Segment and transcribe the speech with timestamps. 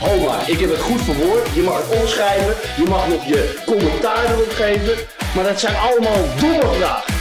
[0.00, 1.54] Ho maar, ik heb het goed verwoord.
[1.54, 5.06] Je mag het opschrijven, je mag nog je commentaar erop geven.
[5.34, 7.14] Maar dat zijn allemaal domme vragen.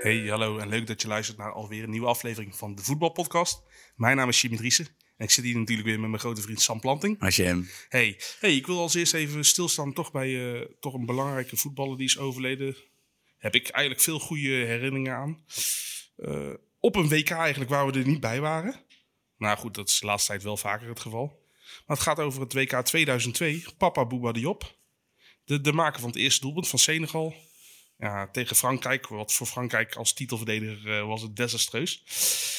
[0.00, 3.62] Hey, hallo en leuk dat je luistert naar alweer een nieuwe aflevering van de Voetbalpodcast.
[3.96, 6.60] Mijn naam is Jimmy Driessen en ik zit hier natuurlijk weer met mijn grote vriend
[6.60, 7.20] Sam Planting.
[7.20, 7.68] Als je hem.
[7.88, 11.96] Hey, hey ik wil als eerst even stilstaan toch bij eh, toch een belangrijke voetballer
[11.96, 12.76] die is overleden.
[13.38, 15.44] Heb ik eigenlijk veel goede herinneringen aan.
[16.16, 18.74] Eh, op een WK eigenlijk waar we er niet bij waren.
[19.36, 21.42] Nou goed, dat is de laatste tijd wel vaker het geval.
[21.86, 23.64] Maar het gaat over het WK 2002.
[23.78, 24.78] Papa Bouba Diop.
[25.44, 27.34] De, de maker van het eerste doelpunt van Senegal
[28.00, 29.06] ja, tegen Frankrijk.
[29.06, 32.04] Wat voor Frankrijk als titelverdediger uh, was het desastreus.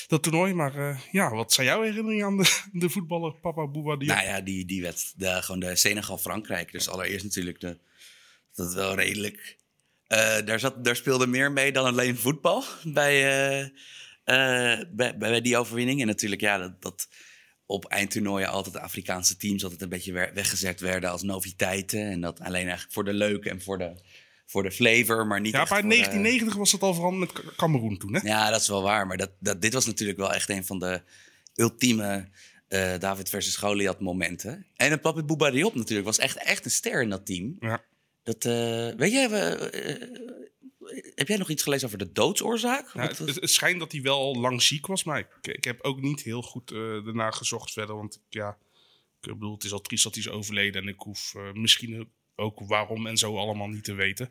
[0.08, 0.54] Dat toernooi.
[0.54, 3.96] Maar uh, ja, wat zijn jouw herinneringen aan de, de voetballer Papa Bouba?
[3.96, 6.72] Nou ja, die, die werd de, gewoon de Senegal-Frankrijk.
[6.72, 7.78] Dus allereerst natuurlijk de,
[8.54, 9.58] dat wel redelijk.
[10.08, 13.72] Uh, daar, zat, daar speelde meer mee dan alleen voetbal bij,
[14.92, 16.02] bij, bij, die overwinning.
[16.02, 17.08] En natuurlijk, ja, dat, dat
[17.66, 22.00] op eindtoernooien altijd de Afrikaanse teams altijd een beetje weggezet werden als noviteiten.
[22.00, 24.02] En dat alleen eigenlijk voor de leuke en voor de
[24.52, 25.54] voor de flavor, maar niet.
[25.54, 28.20] Ja, bij 1990 was het al vooral met Cameroen toen, hè?
[28.24, 29.08] Ja, dat is wel waar.
[29.08, 31.02] Maar dat, dat, dit was natuurlijk wel echt een van de
[31.56, 32.30] ultieme
[32.70, 34.66] uh, David versus Goliath momenten.
[34.76, 37.56] En een Papi Bouba Diop natuurlijk was echt, echt een ster in dat team.
[37.60, 37.84] Ja.
[38.24, 38.52] Dat, uh,
[38.98, 42.94] weet je, uh, heb jij nog iets gelezen over de doodsoorzaak?
[42.94, 46.02] Het, het, schijnt dat hij wel al lang ziek was, maar ik, ik heb ook
[46.02, 47.96] niet heel goed daarna gezocht verder.
[47.96, 48.58] Want ja,
[49.22, 52.60] ik bedoel, het is al triest dat hij is overleden en ik hoef misschien ook
[52.60, 54.30] waarom en zo allemaal niet te weten.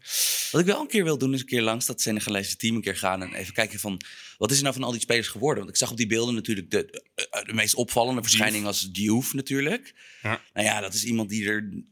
[0.51, 2.83] Wat ik wel een keer wil doen, is een keer langs dat Senegalese team een
[2.83, 4.01] keer gaan en even kijken van
[4.39, 5.59] wat is er nou van al die spelers geworden?
[5.59, 9.35] Want ik zag op die beelden natuurlijk de, de, de meest opvallende verschijning als Diouf
[9.35, 9.95] natuurlijk.
[10.23, 10.43] Ja.
[10.53, 11.85] Nou ja, dat is iemand die er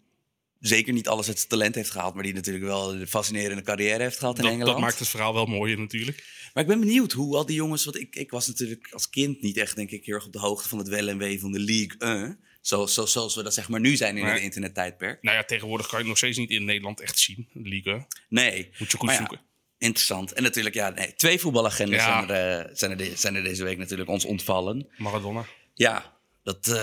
[0.61, 4.19] zeker niet alles het talent heeft gehaald, maar die natuurlijk wel een fascinerende carrière heeft
[4.19, 4.73] gehad in dat, Engeland.
[4.73, 6.25] Dat maakt het verhaal wel mooier natuurlijk.
[6.55, 9.43] Maar ik ben benieuwd hoe al die jongens, want ik, ik was natuurlijk als kind
[9.43, 11.53] niet echt denk ik heel erg op de hoogte van het wel en wee van
[11.53, 12.41] de League 1.
[12.61, 15.23] Zo, zo, zoals we dat zeg maar nu zijn in het internettijdperk.
[15.23, 18.07] Nou ja, tegenwoordig kan je het nog steeds niet in Nederland echt zien, Liga.
[18.29, 18.71] Nee.
[18.79, 19.41] Moet je goed ja, zoeken.
[19.79, 20.33] Interessant.
[20.33, 22.27] En natuurlijk, ja, nee, twee voetbalagendas ja.
[22.27, 24.89] zijn, er, uh, zijn, er de, zijn er deze week natuurlijk ons ontvallen.
[24.97, 25.47] Maradona.
[25.75, 26.75] Ja, dat, uh,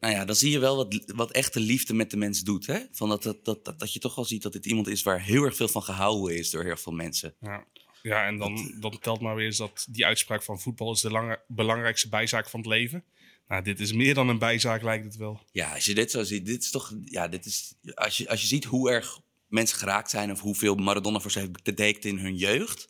[0.00, 2.66] nou ja, dan zie je wel wat, wat echte liefde met de mens doet.
[2.66, 2.78] Hè?
[2.92, 5.22] Van dat, dat, dat, dat, dat je toch wel ziet dat dit iemand is waar
[5.22, 7.34] heel erg veel van gehouden is door heel veel mensen.
[7.40, 7.64] Ja.
[8.02, 11.10] Ja, en dan, dan telt maar weer eens dat die uitspraak van voetbal is de
[11.10, 13.04] lange, belangrijkste bijzaak van het leven.
[13.48, 15.40] Nou, dit is meer dan een bijzaak, lijkt het wel.
[15.52, 18.40] Ja, als je dit zo ziet, dit is toch, ja, dit is, als je, als
[18.40, 22.18] je ziet hoe erg mensen geraakt zijn of hoeveel Maradona voor ze heeft betekend in
[22.18, 22.88] hun jeugd,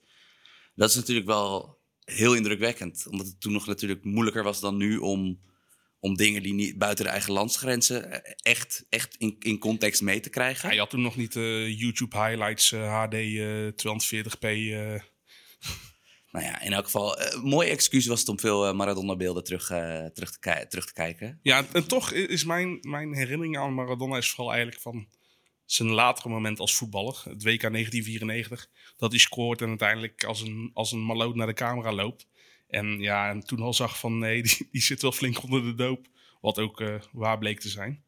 [0.75, 3.07] dat is natuurlijk wel heel indrukwekkend.
[3.11, 5.41] Omdat het toen nog natuurlijk moeilijker was dan nu om,
[6.01, 10.31] om dingen die niet buiten de eigen landsgrenzen echt, echt in, in context mee te
[10.31, 10.69] krijgen.
[10.69, 14.47] Ja, je had toen nog niet uh, YouTube highlights, uh, HD uh, 240p.
[16.41, 19.67] Nou ja, in elk geval, een mooi excuus was het om veel Maradona-beelden terug,
[20.15, 21.39] terug, te terug te kijken.
[21.43, 25.09] Ja, en toch is mijn, mijn herinnering aan Maradona is vooral eigenlijk van
[25.71, 27.23] zijn latere moment als voetballer.
[27.25, 28.69] Het WK 1994.
[28.97, 32.27] Dat hij scoort en uiteindelijk als een, als een maloot naar de camera loopt.
[32.69, 35.75] En ja, en toen al zag van nee, die, die zit wel flink onder de
[35.75, 36.07] doop.
[36.41, 38.05] Wat ook uh, waar bleek te zijn.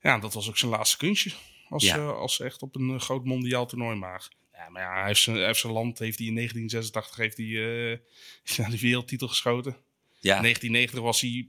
[0.00, 1.30] Ja, dat was ook zijn laatste kunstje.
[1.68, 1.96] Als, ja.
[1.96, 4.28] uh, als echt op een uh, groot mondiaal toernooi maar.
[4.62, 7.36] Ja, maar ja, hij heeft zijn, hij heeft zijn land heeft hij in 1986 heeft
[7.36, 7.46] hij,
[8.66, 9.76] uh, de wereldtitel geschoten.
[10.20, 10.36] Ja.
[10.36, 11.46] In 1990 was hij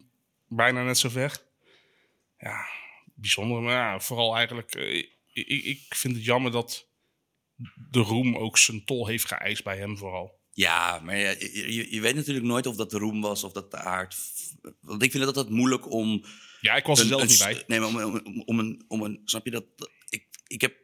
[0.48, 1.42] bijna net zo ver.
[2.40, 2.66] Ja,
[3.14, 3.62] bijzonder.
[3.62, 4.98] Maar ja, vooral eigenlijk, uh,
[5.34, 6.88] ik, ik vind het jammer dat
[7.90, 10.42] de roem ook zijn tol heeft geëist bij hem vooral.
[10.54, 11.30] Ja, maar ja,
[11.90, 14.16] je, weet natuurlijk nooit of dat de roem was of dat de aard.
[14.80, 16.26] Want ik vind het altijd moeilijk om.
[16.62, 17.64] Ja, ik was er zelf een niet bij.
[17.68, 19.22] Nee, maar om, om, om een, om een.
[19.26, 19.66] Snap je dat?
[20.10, 20.83] Ik, ik heb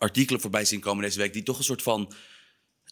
[0.00, 2.12] artikelen voorbij zien komen deze week die toch een soort van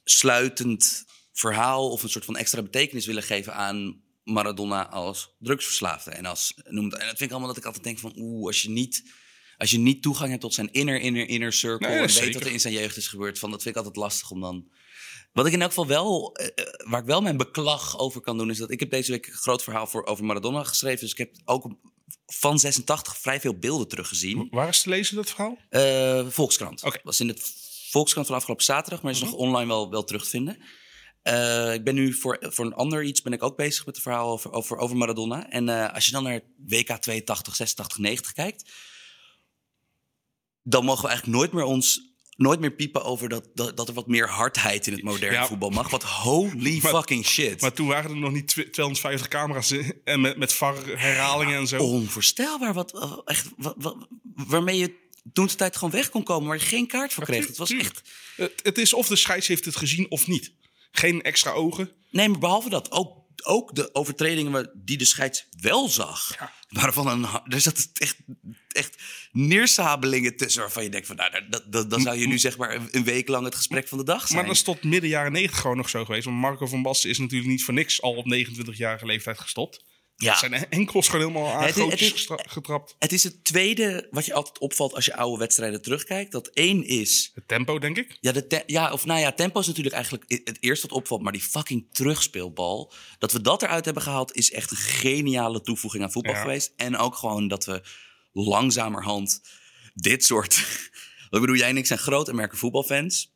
[0.05, 6.11] sluitend verhaal of een soort van extra betekenis willen geven aan Maradona als drugsverslaafde.
[6.11, 8.47] En, als, noem het, en dat vind ik allemaal dat ik altijd denk van oeh,
[8.47, 9.03] als je niet.
[9.57, 11.89] Als je niet toegang hebt tot zijn inner, inner, inner circle.
[11.89, 13.39] Nee, en weet wat er in zijn jeugd is gebeurd.
[13.39, 14.71] Van, dat vind ik altijd lastig om dan.
[15.33, 18.39] Wat ik in elk geval wel, eh, eh, waar ik wel mijn beklag over kan
[18.39, 21.01] doen, is dat ik heb deze week een groot verhaal voor, over Maradona geschreven.
[21.01, 21.77] Dus ik heb ook
[22.27, 24.49] van 86 vrij veel beelden teruggezien.
[24.51, 25.59] Waar is te lezen, dat verhaal?
[25.69, 26.85] Eh, Volkskrant.
[26.85, 26.99] Oké.
[27.03, 27.43] was in het
[27.91, 30.59] Volkskrant van afgelopen zaterdag, maar is nog online wel, wel terug te vinden.
[31.23, 34.05] Eh, ik ben nu voor, voor een ander iets ben ik ook bezig met het
[34.05, 35.51] verhaal over, over, over Maradona.
[35.51, 38.71] En eh, als je dan naar WK 82, 86, 90 kijkt,
[40.63, 42.01] dan mogen we eigenlijk nooit meer ons
[42.39, 45.47] nooit meer piepen over dat, dat, dat er wat meer hardheid in het moderne Ja.
[45.47, 45.91] voetbal mag.
[45.91, 47.61] Wat holy Maar- fucking shit.
[47.61, 51.67] Maar toen waren er nog niet tw- 250 camera's in- en met, met VAR-herhalingen en
[51.67, 51.83] zo.
[51.83, 54.95] Onvoorstelbaar wat, wat- echt, wat, wat- waarmee je
[55.33, 57.47] toen de tijd gewoon weg kon komen, waar je geen kaart voor kreeg.
[57.47, 58.03] Het was echt.
[58.37, 60.53] Het, het is of de scheids heeft het gezien of niet.
[60.93, 61.91] Geen extra ogen.
[62.11, 66.53] Nee, maar behalve dat, ook, ook de overtredingen die de scheids wel zag, Ja.
[66.69, 67.27] waren van een.
[67.45, 68.17] Er zat echt,
[68.79, 69.03] echt
[69.33, 72.81] neersabelingen tussen waarvan je denkt: van, nou, dat, dat, dan zou je nu zeg maar
[72.91, 74.35] een, week lang het gesprek van de dag zijn.
[74.39, 76.25] Maar dat is tot midden jaren 90 gewoon nog zo geweest.
[76.25, 79.85] Want Marco van Basten is natuurlijk niet voor niks al op 29-jarige leeftijd gestopt.
[80.17, 80.37] ja.
[80.39, 82.97] Zijn enkels gewoon helemaal aan Het is- het gootjes is- gestra- getrapt.
[82.99, 86.33] Het is het tweede wat je altijd opvalt als je oude wedstrijden terugkijkt.
[86.33, 88.17] Dat één is Het tempo, denk ik.
[88.21, 91.23] Ja, de ja, of nou ja, tempo is natuurlijk eigenlijk het eerste wat opvalt.
[91.23, 92.93] Maar die fucking terugspeelbal.
[93.19, 96.41] Dat we dat eruit hebben gehaald, is echt een geniale toevoeging aan voetbal Ja.
[96.41, 96.73] geweest.
[96.77, 97.83] En ook gewoon dat we
[98.39, 99.43] langzamerhand
[99.95, 100.55] dit soort.
[101.31, 103.33] ik bedoel, jij en ik zijn groot American voetbalfans.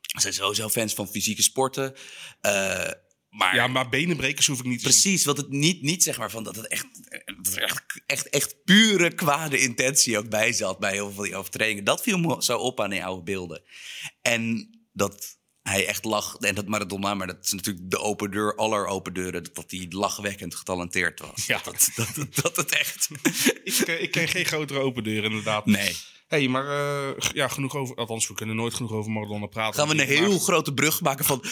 [0.00, 1.94] We zijn sowieso fans van fysieke sporten.
[2.40, 2.90] Eh,
[3.30, 4.84] maar Ja, maar benenbrekers hoef ik niet te.
[4.84, 6.86] Precies, wat het niet, niet zeg maar van dat het echt,
[7.42, 11.24] dat er echt, echt, echt pure kwade intentie ook bij zat bij heel veel van
[11.24, 11.84] die overtredingen.
[11.84, 13.62] Dat viel me zo op aan die oude beelden.
[14.22, 18.54] En dat hij echt lag, en dat Maradona, maar dat is natuurlijk de open deur
[18.56, 21.46] aller open deuren, dat hij lachwekkend getalenteerd was.
[21.46, 21.60] Ja.
[21.64, 23.08] Dat, dat, dat, dat het echt.
[23.64, 25.66] Ik, eh, ik ken geen grotere open deur, inderdaad.
[25.66, 25.96] Nee.
[26.26, 27.96] hey, maar eh, ja, genoeg over...
[27.96, 29.74] Althans, we kunnen nooit genoeg over Maradona praten.
[29.80, 31.44] Gaan we een heel maar- grote brug maken van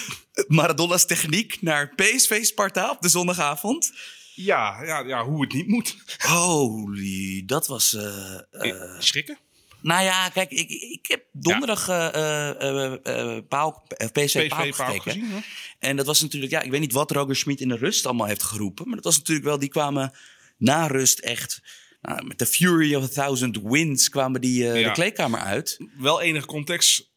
[0.47, 3.93] Maradona's techniek naar PSV Sparta op de zondagavond?
[4.35, 5.97] Ja, ja, ja, hoe het niet moet.
[6.19, 7.95] Holy, dat was.
[7.95, 9.39] eh, eh, Schrikken?
[9.81, 14.69] Nou ja, kijk, ik, ik heb donderdag eh eh, eh, eh, Paal- eh, PSV, Paal
[14.71, 15.01] Paal gekeken.
[15.13, 15.45] gezien?
[15.79, 18.27] En dat was natuurlijk, ja, ik weet niet wat Roger Schmid in de rust allemaal
[18.27, 18.87] heeft geroepen.
[18.87, 20.13] Maar dat was natuurlijk wel, die kwamen
[20.57, 21.61] na rust echt.
[22.01, 24.87] nou, met de Fury of a Thousand Winds kwamen die eh, Ja.
[24.89, 25.77] de kleedkamer uit.
[25.99, 27.11] Wel enige context.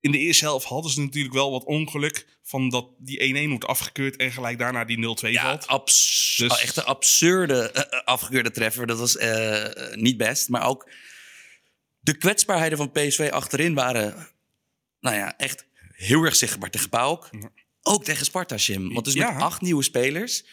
[0.00, 2.38] In de eerste helft hadden ze natuurlijk wel wat ongeluk.
[2.42, 5.66] Van dat die 1-1 wordt afgekeurd en gelijk daarna die 0-2 Ja, valt.
[5.66, 8.86] abs Dus- echt een absurde eh, eh, afgekeurde treffer.
[8.86, 10.48] Dat was eh, niet best.
[10.48, 10.88] Maar ook
[12.00, 14.28] de kwetsbaarheden van PSV achterin waren,
[15.00, 17.28] nou ja, echt heel erg zichtbaar tegen PAOK.
[17.30, 17.50] Ja.
[17.82, 18.92] Ook tegen Sparta, Jim.
[18.92, 19.30] Want dus Ja.
[19.32, 20.44] met acht nieuwe spelers.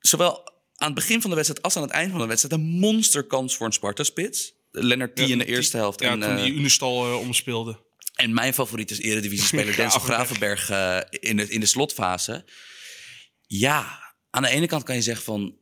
[0.00, 2.54] Zowel aan het begin van de wedstrijd als aan het eind van de wedstrijd...
[2.60, 4.52] een monsterkans voor een Sparta-spits.
[4.70, 6.00] Lennart T in de die- eerste helft.
[6.00, 7.82] Ja, en, toen eh, die Unistal eh, omspeelde.
[8.14, 10.60] en mijn favoriet is eredivisie-speler Denzel Gravenberg.
[10.60, 12.44] Gravenberg eh, in, de, in de slotfase.
[13.46, 13.98] Ja,
[14.30, 15.56] aan de ene kant kan je zeggen van...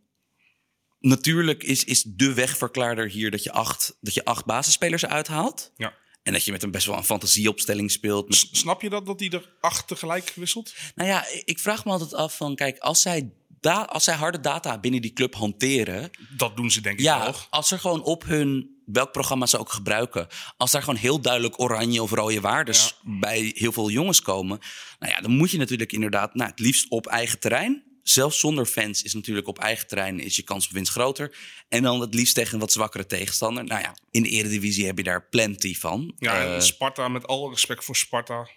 [1.03, 5.73] Natuurlijk is, is de wegverklaarder hier dat je acht, dat je acht basisspelers uithaalt.
[5.77, 5.95] Ja.
[6.23, 8.29] En dat je met een best wel een fantasieopstelling speelt.
[8.29, 10.75] Met, Snap je dat, dat hij er acht tegelijk wisselt?
[10.95, 12.55] nou ja, ik vraag me altijd af van...
[12.55, 13.31] Kijk, als zij,
[13.61, 16.11] da, als zij harde data binnen die club hanteren...
[16.37, 17.35] Dat doen ze denk ik Ja, wel.
[17.51, 21.61] als er gewoon op hun, welk programma ze ook gebruiken, als daar gewoon heel duidelijk
[21.61, 24.59] oranje of rode waardes bij heel veel jongens komen,
[24.99, 27.83] nou ja, dan moet je natuurlijk inderdaad, nou, het liefst op eigen terrein.
[28.03, 31.37] Zelfs zonder fans is natuurlijk op eigen terrein is je kans op winst groter.
[31.69, 33.65] En dan het liefst tegen een wat zwakkere tegenstander.
[33.65, 36.15] Nou ja, in de Eredivisie heb je daar plenty van.
[36.19, 38.49] Ja, en Sparta, met alle respect voor Sparta,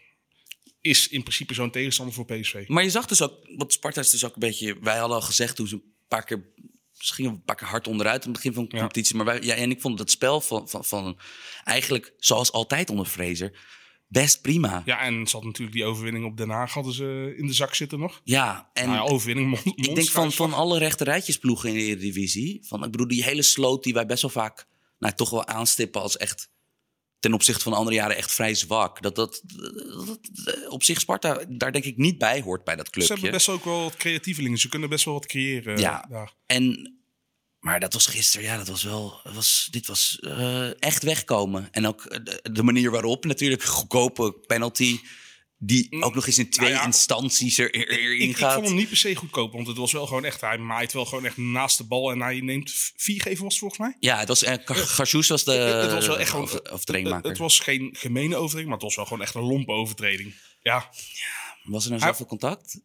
[0.81, 2.63] is in principe zo'n tegenstander voor PSV.
[2.67, 4.77] Maar je zag dus ook, want Sparta is dus ook een beetje.
[4.81, 6.53] Wij hadden al gezegd toen ze een paar keer.
[6.97, 8.77] Misschien gingen een paar keer hard onderuit in het begin van de Ja.
[8.81, 9.15] competitie.
[9.15, 11.19] Maar wij, ja, en ik vond dat spel van, van, van.
[11.63, 13.59] Eigenlijk zoals altijd onder Fraser.
[14.22, 14.69] Best prima.
[14.69, 17.53] Ja, Ja, en ze had natuurlijk die overwinning op Den Haag hadden ze in de
[17.53, 18.22] zak zitten nog.
[18.24, 18.88] en.
[18.88, 22.60] nou ja, overwinning, ik denk van, van alle rechterrijtjesploegen in de Eredivisie.
[22.67, 24.67] Van, ik bedoel, die hele sloot die wij best wel vaak.
[25.00, 26.50] Nou, toch wel aanstippen als echt.
[27.19, 29.01] Ten opzichte van de andere jaren echt vrij zwak.
[29.01, 32.86] Dat dat, dat, dat- op zich Sparta daar denk ik niet bij hoort bij dat
[32.86, 33.13] Ze clubje.
[33.13, 34.57] hebben best ook wel wat creatievelingen.
[34.57, 36.05] Ze kunnen best wel wat creëren Ja.
[36.10, 36.34] daar.
[36.45, 36.95] En,
[37.65, 39.19] maar dat was gisteren, ja, dat was wel.
[39.24, 41.67] dat Was, dit was eh, echt wegkomen.
[41.72, 45.00] En ook de, de manier waarop, natuurlijk, goedkope penalty.
[45.57, 48.53] Die ook nog eens in twee Nou ja, instanties er, er- erin Ik, ik gaat.
[48.53, 50.41] vond hem niet per se goedkoop, want het was wel gewoon echt...
[50.41, 53.79] Hij maait wel gewoon echt naast de bal en hij neemt vier geven was volgens
[53.79, 53.95] mij.
[54.00, 56.50] Ja, het was, uh, Garjoes was de het was wel echt gewoon...
[57.13, 60.36] het, het was geen gemene overtreding, maar het was wel gewoon echt een lompe overtreding.
[60.62, 60.89] Ja,
[61.63, 62.79] Was er nou zoveel contact?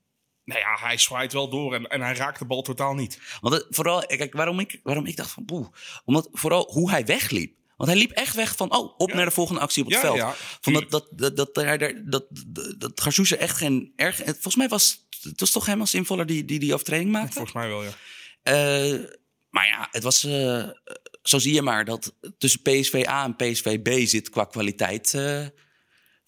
[0.50, 3.18] Nou ja, hij zwaait wel door en, en hij raakt de bal totaal niet.
[3.40, 5.70] Want het- vooral, kijk, waarom ik, waarom ik dacht van boe.
[6.04, 7.58] Omdat vooral hoe hij wegliep.
[7.76, 9.16] Want hij liep echt weg van, oh, op Ja.
[9.16, 10.16] naar de volgende actie op het Ja, veld.
[10.16, 13.00] ja, van dat, dat, dat, dat, hij daar- dat, dat, dat
[13.38, 14.16] echt geen erg...
[14.24, 17.32] Volgens mij was het was toch hem als invaller die die, die overtreding maakte?
[17.32, 17.90] Volgens mij wel, ja.
[18.42, 18.98] Eh,
[19.50, 20.24] maar ja, het was.
[20.24, 20.68] eh,
[21.22, 25.14] zo zie je maar dat tussen PSV A en PSV B zit qua kwaliteit.
[25.14, 25.46] eh,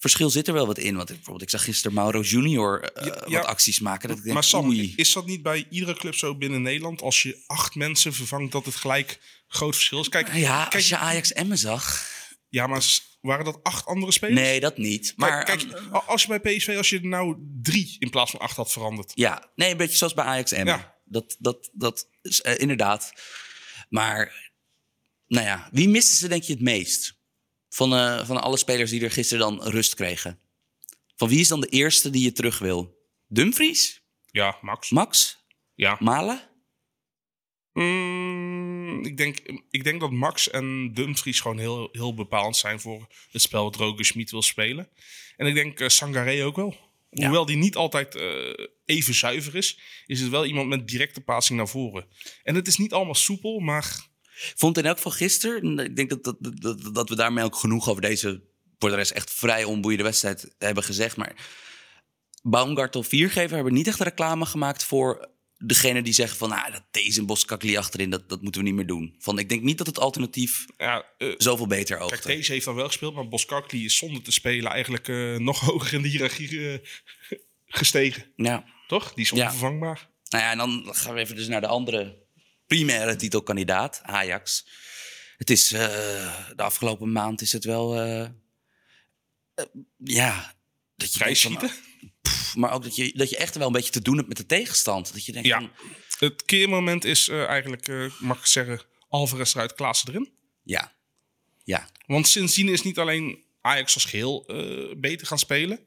[0.02, 0.96] verschil zit er wel wat in.
[0.96, 4.08] Want ik, bijvoorbeeld, ik zag gisteren Mauro Junior eh, Ja, wat acties maken.
[4.08, 4.92] Dat ik denk, Maar Sam, oei.
[4.96, 7.02] is dat niet bij iedere club zo binnen Nederland?
[7.02, 10.08] Als je acht mensen vervangt, dat het gelijk groot verschil is?
[10.08, 12.06] Kijk, Ja, kijk als je Ajax Emmen zag.
[12.48, 12.82] ja maar
[13.20, 14.40] waren dat acht andere spelers?
[14.40, 15.12] Nee, dat niet.
[15.16, 15.62] Maar kijk,
[16.06, 19.12] als je bij PSV, als je er nou drie in plaats van acht had veranderd.
[19.14, 20.74] ja, nee, een beetje zoals bij Ajax Emmen.
[20.74, 21.00] Ja.
[21.04, 23.12] Dat, dat, dat is eh, inderdaad.
[23.88, 24.50] Maar,
[25.26, 27.20] nou ja, wie misten ze denk je het meest?
[27.74, 30.38] Van, eh, van alle spelers die er gisteren dan rust kregen.
[31.16, 32.98] Van wie is dan de eerste die je terug wil?
[33.28, 34.02] Dumfries?
[34.30, 34.90] Ja, Max.
[34.90, 35.38] Max?
[35.74, 35.96] Ja.
[36.00, 36.50] Malen?
[37.72, 39.38] Mm, ik, denk,
[39.70, 43.76] ik denk dat Max en Dumfries gewoon heel, heel bepalend zijn voor het spel wat
[43.76, 44.88] Roger Schmid wil spelen.
[45.36, 46.76] En ik denk Sangaré ook wel.
[47.10, 47.24] Ja.
[47.24, 51.58] Hoewel die niet altijd eh, even zuiver is, is het wel iemand met directe passing
[51.58, 52.06] naar voren.
[52.42, 54.10] En het is niet allemaal soepel, maar
[54.56, 57.88] Vond in elk geval gisteren, ik denk dat, dat, dat, dat we daarmee ook genoeg
[57.88, 58.42] over deze
[58.78, 61.16] voor de rest echt vrij onboeiende wedstrijd hebben gezegd.
[61.16, 61.34] Maar
[62.42, 67.24] Baumgartel viergever hebben niet echt reclame gemaakt voor degene die zeggen van nou, dat deze
[67.24, 69.14] Boskakli achterin, dat, dat moeten we niet meer doen.
[69.18, 72.26] Van, ik denk niet dat het alternatief ja, eh, zoveel beter kijk, oogt.
[72.26, 75.94] deze heeft dan wel gespeeld, maar Boskakli is zonder te spelen eigenlijk eh, nog hoger
[75.94, 76.78] in de hiërarchie eh,
[77.66, 78.24] gestegen.
[78.36, 78.64] Ja.
[78.86, 79.12] Toch?
[79.14, 79.44] Die is Ja.
[79.44, 80.08] onvervangbaar.
[80.28, 82.16] Nou ja, en dan gaan we even dus naar de andere
[82.66, 84.66] primaire titelkandidaat, Ajax.
[85.36, 85.80] Het is eh,
[86.56, 88.20] de afgelopen maand is het wel, eh,
[89.54, 89.64] eh,
[89.96, 90.54] ja,
[90.96, 91.56] dat je Vrij van,
[92.22, 94.36] pff, maar ook dat je, dat je echt wel een beetje te doen hebt met
[94.36, 95.12] de tegenstand.
[95.12, 95.58] Dat je denkt Ja.
[95.58, 95.70] van,
[96.18, 100.32] Het keermoment is eigenlijk, mag ik zeggen, Alvarez eruit, Klaassen erin.
[100.62, 100.92] ja,
[101.64, 105.86] ja, Want sindsdien is niet alleen Ajax als geheel eh, beter gaan spelen.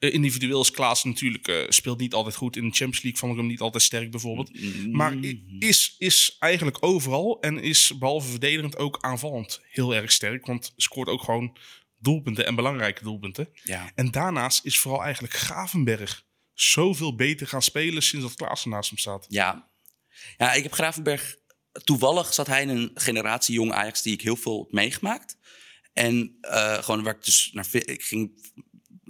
[0.00, 2.56] Eh, individueel is Klaas natuurlijk, eh, speelt niet altijd goed.
[2.56, 4.50] In de Champions League vond ik hem niet altijd sterk bijvoorbeeld.
[4.92, 10.46] Maar i- is, is eigenlijk overal en is behalve verdedigend ook aanvallend heel erg sterk.
[10.46, 11.56] Want scoort ook gewoon
[11.98, 13.48] doelpunten en belangrijke doelpunten.
[13.64, 13.90] ja.
[13.94, 18.98] En daarnaast is vooral eigenlijk Gravenberg zoveel beter gaan spelen sinds dat Klaas naast hem
[18.98, 19.26] staat.
[19.28, 19.70] Ja.
[20.36, 21.38] ja, ik heb Gravenberg...
[21.84, 25.36] Toevallig zat hij in een generatie jong Ajax die ik heel veel heb meegemaakt.
[25.92, 27.66] En eh, gewoon waar ik dus naar...
[27.72, 28.52] Ik ging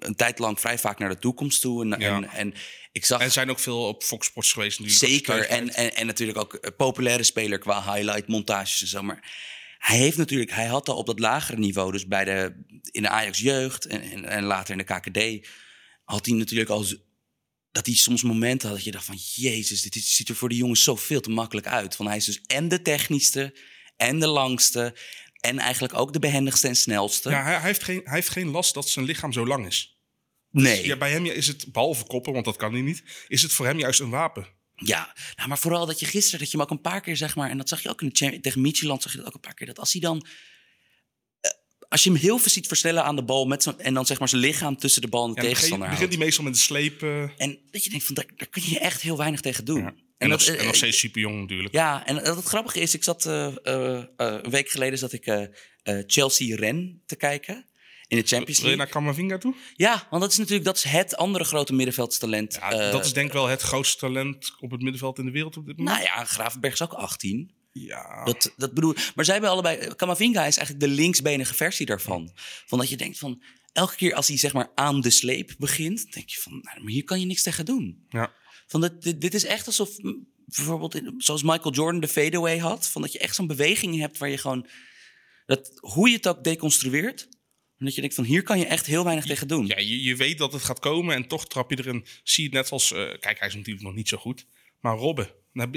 [0.04, 1.82] een tijd lang vrij vaak naar de toekomst toe.
[1.82, 2.16] En, Ja.
[2.16, 2.54] en, en
[2.92, 3.20] ik zag...
[3.20, 5.12] En zijn ook veel op Fox Sports geweest natuurlijk.
[5.12, 5.46] Zeker.
[5.46, 9.02] En, en, en natuurlijk ook een populaire speler qua highlight montages en zo.
[9.02, 9.30] Maar
[9.78, 13.08] hij heeft natuurlijk, hij had al op dat lagere niveau, dus bij de, in de
[13.08, 15.48] Ajax jeugd en, en, en later in de KKD,
[16.04, 16.84] had hij natuurlijk al
[17.72, 20.58] dat hij soms momenten had dat je dacht van jezus, dit ziet er voor die
[20.58, 21.96] jongens zo veel te makkelijk uit.
[21.96, 23.54] Van hij is dus en de technischste
[23.96, 24.94] en de langste
[25.40, 27.30] en eigenlijk ook de behendigste en snelste.
[27.30, 29.98] Ja, hij, hij heeft geen, hij heeft geen last dat zijn lichaam zo lang is.
[30.50, 30.86] nee.
[30.86, 33.66] Ja, bij hem is het, behalve koppen, want dat kan hij niet, is het voor
[33.66, 34.46] hem juist een wapen.
[34.74, 37.36] Ja, nou, maar vooral dat je gisteren, dat je hem ook een paar keer zeg
[37.36, 39.40] maar, en dat zag je ook in de tegen Midtjylland, zag je dat ook een
[39.40, 40.26] paar keer, dat als hij dan,
[41.40, 41.50] eh,
[41.88, 44.18] als je hem heel veel ziet versnellen aan de bal met zijn, en dan zeg
[44.18, 46.14] maar zijn lichaam tussen de bal en de dan begin, tegenstander begint houdt.
[46.16, 47.02] hij meestal met de sleep.
[47.02, 49.80] eh, En dat je denkt van, daar, daar kun je echt heel weinig tegen doen.
[49.80, 49.94] ja.
[50.20, 51.74] En, nog, en nog eh, steeds super jong natuurlijk.
[51.74, 55.48] Ja, en dat het grappige is, ik zat eh, eh, een week geleden zat ik
[56.06, 57.66] Chelsea-Ren te kijken
[58.08, 58.76] in de Champions Wil je League.
[58.76, 59.54] naar Camavinga toe?
[59.74, 62.54] Ja, want dat is natuurlijk dat is het andere grote middenveldstalent.
[62.54, 65.56] Ja, dat is denk ik wel het grootste talent op het middenveld in de wereld
[65.56, 65.96] op dit moment.
[65.96, 67.52] Nou ja, Gravenberg is ook 18.
[67.72, 68.24] ja.
[68.24, 69.94] Dat, dat bedoel, maar zij hebben allebei.
[69.94, 72.30] Camavinga is eigenlijk de linksbenige versie daarvan.
[72.66, 73.42] Van dat je denkt van.
[73.72, 76.92] Elke keer als hij zeg maar aan de sleep begint, denk je van, nou, maar
[76.92, 78.06] hier kan je niks tegen doen.
[78.08, 78.32] ja.
[78.70, 79.90] Van dat, dit, dit is echt alsof,
[80.46, 84.18] bijvoorbeeld, in- zoals Michael Jordan de fadeaway had, van dat je echt zo'n beweging hebt
[84.18, 84.66] waar je gewoon,
[85.46, 87.28] dat, hoe je het ook deconstrueert,
[87.78, 89.66] en dat je denkt van, hier kan je echt heel weinig tegen doen.
[89.66, 92.06] Ja, je, je weet dat het gaat komen en toch trap je erin.
[92.22, 94.46] Zie je het net als, eh, kijk, hij is natuurlijk nog niet zo goed.
[94.80, 95.30] Maar Robben,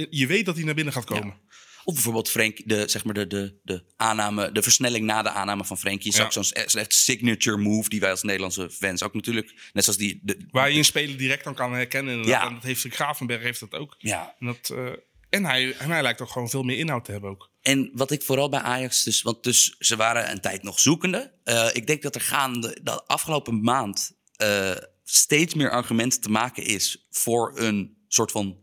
[0.09, 1.41] je weet dat hij naar binnen gaat komen.
[1.85, 5.65] Of bijvoorbeeld Frank, de, zeg maar de, de, de aanname, de versnelling na de aanname
[5.65, 6.11] van Frenkie.
[6.11, 6.23] Is Ja.
[6.23, 10.19] ook zo'n echt signature move die wij als Nederlandse fans ook natuurlijk, net zoals die,
[10.23, 12.13] de, Waar je een speler direct dan kan herkennen.
[12.13, 12.41] inderdaad.
[12.41, 12.47] Ja.
[12.47, 13.95] En dat heeft Gravenberg heeft dat ook.
[13.97, 14.85] ja, En, dat, eh,
[15.29, 17.49] en, hij, en hij lijkt ook gewoon veel meer inhoud te hebben ook.
[17.61, 21.33] En wat ik vooral bij Ajax dus, want dus ze waren een tijd nog zoekende.
[21.43, 24.71] Eh, ik denk dat er gaande de afgelopen maand eh,
[25.03, 28.61] steeds meer argumenten te maken is voor een soort van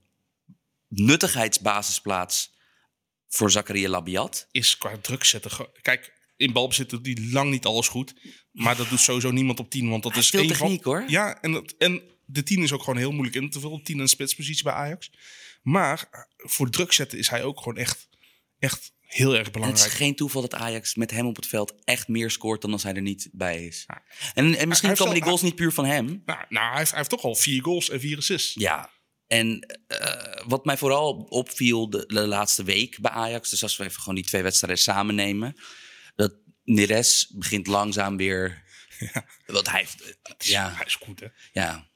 [0.88, 2.49] nuttigheidsbasisplaats
[3.30, 4.46] voor Zakaria Labiat.
[4.50, 5.50] Is qua druk zetten.
[5.82, 8.14] Kijk, in balbezit doet hij lang niet alles goed.
[8.52, 9.88] Maar dat doet sowieso niemand op 10.
[9.88, 11.04] Want dat Hij is veel één van- techniek, hoor.
[11.08, 13.82] Ja, en, dat, en de 10 is ook gewoon heel moeilijk in te vullen.
[13.82, 15.10] 10 en spitspositie bij Ajax.
[15.62, 18.08] Maar eh, voor druk zetten is hij ook gewoon echt,
[18.58, 19.86] echt heel erg En het belangrijk.
[19.86, 22.82] is geen toeval dat Ajax met hem op het veld echt meer scoort dan als
[22.82, 23.86] hij er niet bij is.
[24.34, 26.22] En, en misschien komen die goals niet puur van hem.
[26.24, 28.54] Nou, nou hij, heeft, hij heeft toch al vier goals en vier assists.
[28.54, 28.90] Ja.
[29.30, 33.84] En eh, wat mij vooral opviel de, de laatste week bij Ajax, dus als we
[33.84, 35.54] even gewoon die twee wedstrijden samen nemen,
[36.16, 36.32] dat
[36.64, 38.62] Neres begint langzaam weer.
[39.46, 40.18] Want hij heeft.
[40.38, 41.26] Ja, Hij is goed, hè?
[41.52, 41.88] ja.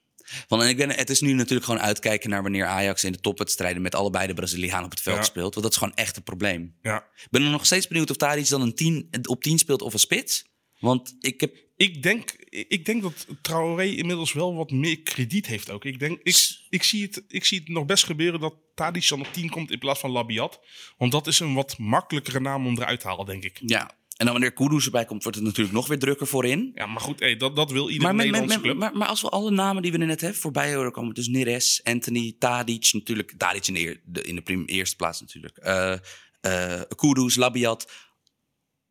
[0.48, 3.20] Want en ik ben, het is nu natuurlijk gewoon uitkijken naar wanneer Ajax in de
[3.20, 5.22] topwedstrijden met allebei de Brazilianen op het veld Ja.
[5.22, 5.54] speelt.
[5.54, 6.76] Want dat is gewoon echt een probleem.
[6.82, 6.96] Ja.
[7.16, 9.92] Ik ben nog steeds benieuwd of daar iets dan een 10 op 10 speelt of
[9.92, 10.44] een spits.
[10.78, 15.70] Want ik heb Ik denk, ik denk dat Traoré inmiddels wel wat meer krediet heeft
[15.70, 15.84] ook.
[15.84, 16.36] Ik, denk, ik,
[16.70, 19.70] ik, zie het, ik zie het nog best gebeuren dat Tadic dan op 10 komt
[19.70, 20.60] in plaats van Labiat.
[20.98, 23.60] Want dat is een wat makkelijkere naam om eruit te halen, denk ik.
[23.66, 26.70] Ja, en dan wanneer Kudus erbij komt, wordt het natuurlijk nog weer drukker voorin.
[26.74, 28.76] Ja, maar goed, hey, dat, dat wil iedere Maar, Nederlandse club.
[28.76, 31.80] maar, maar als we alle namen die we net hebben voorbij horen komen, dus Neres,
[31.84, 35.96] Anthony, Tadic natuurlijk, Tadic in de, eer- de- in de prim- eerste plaats natuurlijk, eh
[36.40, 37.92] eh, Kudus, Labiat,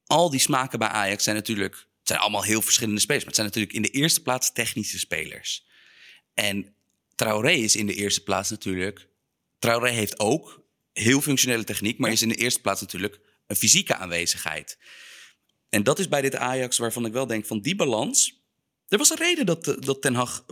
[0.05, 3.41] al die smaken bij Ajax zijn natuurlijk, het zijn allemaal heel verschillende spelers, maar het
[3.41, 5.65] zijn natuurlijk in de eerste plaats technische spelers.
[6.33, 6.75] En
[7.15, 9.07] Traoré is in de eerste plaats natuurlijk,
[9.59, 13.95] Traoré heeft ook heel functionele techniek, maar is in de eerste plaats natuurlijk een fysieke
[13.95, 14.77] aanwezigheid.
[15.69, 18.43] En dat is bij dit Ajax waarvan ik wel denk van die balans.
[18.87, 20.45] Er was een reden dat, eh, dat Ten Hag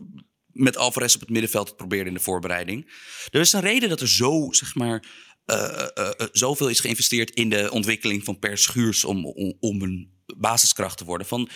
[0.45, 2.91] met Alvarez op het middenveld het probeerde in de voorbereiding.
[3.29, 5.05] Er is een reden dat er zo, zeg maar,
[5.45, 10.20] eh, eh, zoveel is geïnvesteerd in de ontwikkeling van Per Schuurs om, om, om een
[10.37, 11.27] basiskracht te worden.
[11.27, 11.49] Van,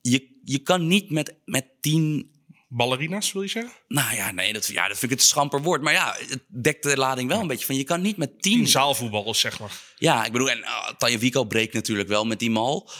[0.00, 2.36] je, je kan niet met, met tien
[2.68, 3.72] Ballerina's, wil je zeggen?
[3.88, 5.82] nou ja, nee, dat, ja, dat vind ik het een schamper woord.
[5.82, 7.76] Maar ja, het dekt de lading wel een beetje van.
[7.76, 8.56] Je kan niet met tien...
[8.56, 9.72] Tien zaalvoetballers, zeg maar.
[9.96, 12.90] Ja, ik bedoel, en uh, Tanja Vico breekt natuurlijk wel met die mal.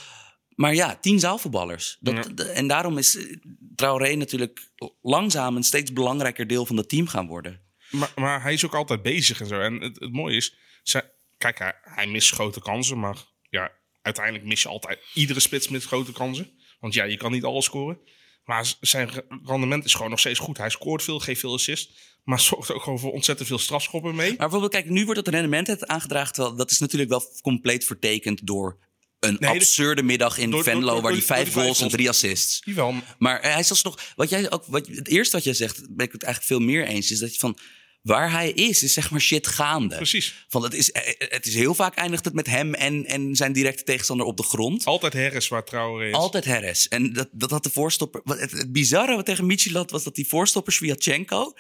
[0.55, 1.97] Maar ja, tien zaalvoetballers.
[2.01, 2.45] Dat, Ja.
[2.45, 3.37] En daarom is eh,
[3.75, 4.71] Traoré natuurlijk
[5.03, 7.63] langzaam een steeds belangrijker deel van het team gaan worden.
[7.91, 9.61] Maar, maar hij is ook altijd bezig en zo.
[9.61, 13.17] En het, het mooie is, zij- kijk, hij, hij mist grote kansen, maar
[13.51, 13.73] ja,
[14.09, 16.51] uiteindelijk mis je altijd iedere spits met grote kansen.
[16.81, 17.99] Want ja, je kan niet alles scoren.
[18.45, 20.57] Maar zijn re- rendement is gewoon nog steeds goed.
[20.59, 21.91] Hij scoort veel, geeft veel assist,
[22.25, 24.29] maar zorgt ook gewoon voor ontzettend veel strafschoppen mee.
[24.29, 26.33] Maar bijvoorbeeld, kijk, nu wordt het rendement het aangedragen.
[26.35, 28.79] Terwijl dat is natuurlijk wel compleet vertekend door
[29.21, 30.81] een Nee, absurde middag in door- Venlo...
[30.81, 32.61] door- waar door- die vijf goals en drie assists...
[32.65, 33.99] Jawel, Maar hij is alsnog.
[34.17, 36.87] Wat jij ook, wat, het eerste wat jij zegt, ben ik het eigenlijk veel meer
[36.87, 37.11] eens.
[37.11, 37.59] Is dat je van.
[38.03, 39.97] Waar hij is, is zeg maar shit gaande.
[39.97, 40.47] precies.
[40.49, 43.53] Van het, is, eh, het is heel vaak eindigt het met hem en, en zijn
[43.53, 44.85] directe tegenstander op de grond.
[44.85, 46.15] Altijd Harris waar Traoré is.
[46.15, 46.89] Altijd Harris.
[46.89, 48.21] En dat, dat had de voorstopper.
[48.25, 51.53] Het, het bizarre wat tegen Michelat was dat die voorstopper Sviatchenko.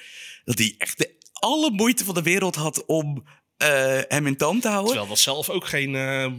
[0.45, 3.25] dat hij echt de, alle moeite van de wereld had om
[3.57, 4.89] eh, hem in toom te houden.
[4.89, 6.33] Terwijl dat zelf ook geen eh,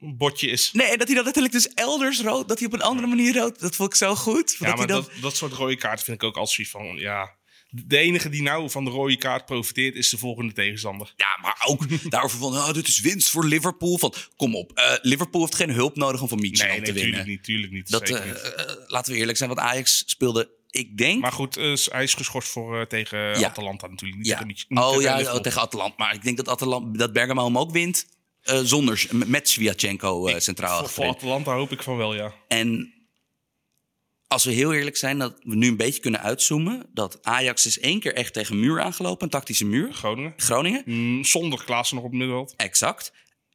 [0.00, 0.70] botje is.
[0.72, 2.48] Nee, en dat hij dan letterlijk dus elders rood.
[2.48, 3.60] Dat hij op een andere manier rood.
[3.60, 4.56] Dat vond ik zo goed.
[4.58, 7.42] Ja, dat maar dat, dat soort rode kaarten vind ik ook zoiets van, ja...
[7.86, 11.12] De enige die nou van de rode kaart profiteert is de volgende tegenstander.
[11.16, 13.98] Ja, maar ook daarover van, oh, dit is winst voor Liverpool.
[13.98, 16.92] Van, kom op, eh, Liverpool heeft geen hulp nodig om van Mietje Nee, te nee,
[16.92, 17.02] winnen.
[17.10, 17.90] tuurlijk niet, tuurlijk niet.
[17.90, 18.36] Dat, zeker eh, niet.
[18.66, 21.20] eh, laten we eerlijk zijn, want Ajax speelde, ik denk...
[21.20, 23.48] Maar goed, eh, hij is geschorst voor, tegen Ja.
[23.48, 24.18] Atalanta natuurlijk.
[24.18, 24.32] Niet ja.
[24.32, 25.94] tegen Mietje- niet oh tegen ja, oh, tegen Atalanta.
[25.98, 28.06] Maar ik denk dat, Atalanta, dat Bergamo hem ook wint
[28.42, 31.04] eh, zonder, met Sviatchenko centraal Voor, voor.
[31.06, 32.34] Atalanta hoop ik van wel, ja.
[32.48, 32.93] En
[34.34, 36.86] als we heel eerlijk zijn, dat we nu een beetje kunnen uitzoomen...
[36.92, 39.92] dat Ajax is één keer echt tegen een muur aangelopen, een tactische muur.
[39.92, 40.32] Groningen.
[40.36, 40.82] Groningen.
[40.86, 42.54] Mm, zonder Klaassen nog op het middenveld.
[42.56, 43.12] Exact.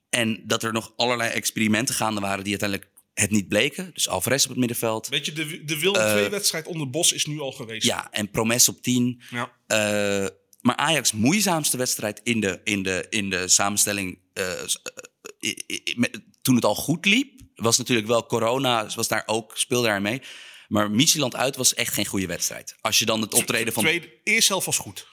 [0.09, 3.89] En dat er nog allerlei experimenten gaande waren die uiteindelijk het niet bleken.
[3.93, 5.07] Dus Alvarez op het middenveld.
[5.07, 7.85] Weet je, de, de wilde Eh, twee wedstrijd onder Bos is nu al geweest.
[7.87, 9.21] Ja, en Promes op 10.
[9.29, 9.51] Ja.
[9.67, 10.27] Eh,
[10.61, 14.19] maar Ajax moeizaamste wedstrijd in de, in de, in de samenstelling...
[14.33, 14.81] eh, s-
[15.45, 19.57] i- i- met- toen het al goed liep, was natuurlijk wel corona, was daar ook,
[19.57, 20.21] speelde daar mee.
[20.69, 22.75] Maar Micheland uit was echt geen goede wedstrijd.
[22.81, 23.83] Als je dan het optreden van...
[23.83, 25.07] Tweede, eerste helft was goed.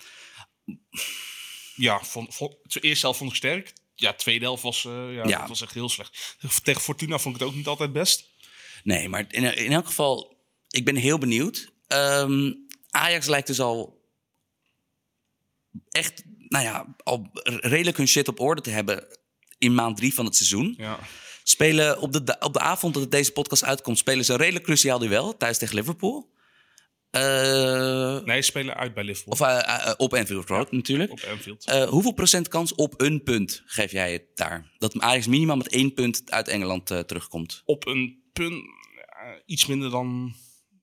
[1.74, 3.72] Ja, vond, vond, de eerste helft vond ik sterk.
[3.94, 5.48] Ja, tweede helft was, eh, ja, Ja.
[5.48, 6.36] Was echt heel slecht.
[6.62, 8.30] Tegen Fortuna vond ik het ook niet altijd best.
[8.82, 10.36] Nee, maar in, in elk geval,
[10.70, 11.72] ik ben heel benieuwd.
[11.86, 12.52] Ehm,
[12.90, 14.04] Ajax lijkt dus al
[15.90, 19.18] echt, nou ja, al redelijk hun shit op orde te hebben
[19.58, 20.74] in maand drie van het seizoen.
[20.78, 20.98] Ja.
[21.48, 24.98] Spelen op de, op de avond dat deze podcast uitkomt, spelen ze een redelijk cruciaal
[24.98, 26.34] duel thuis tegen Liverpool.
[27.10, 29.32] Eh, Nee, spelen uit bij Liverpool.
[29.32, 31.10] Of eh, eh, op Anfield Road natuurlijk.
[31.10, 31.64] op Anfield.
[31.88, 34.72] Hoeveel procent kans op een punt geef jij het daar?
[34.78, 37.62] Dat Ajax minimaal met één punt uit Engeland terugkomt.
[37.64, 38.64] op een punt,
[39.44, 40.34] iets minder dan,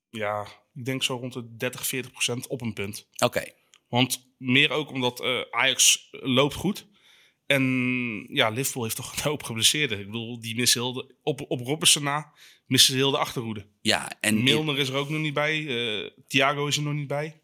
[0.10, 3.08] ja, Ik denk zo rond de 30, 40 procent op een punt.
[3.24, 3.44] Oké.
[3.88, 6.88] Want meer ook omdat Ajax loopt goed.
[7.46, 7.64] En
[8.30, 10.00] ja, Liverpool heeft toch een hoop geblesseerden.
[10.00, 12.34] Ik bedoel, die missen heel de, op, op Robertson na
[12.66, 13.68] missen ze heel de achterhoede.
[13.82, 15.68] Ja, en Milner is er ook nog niet bij.
[15.68, 17.42] eh, Thiago is er nog niet bij.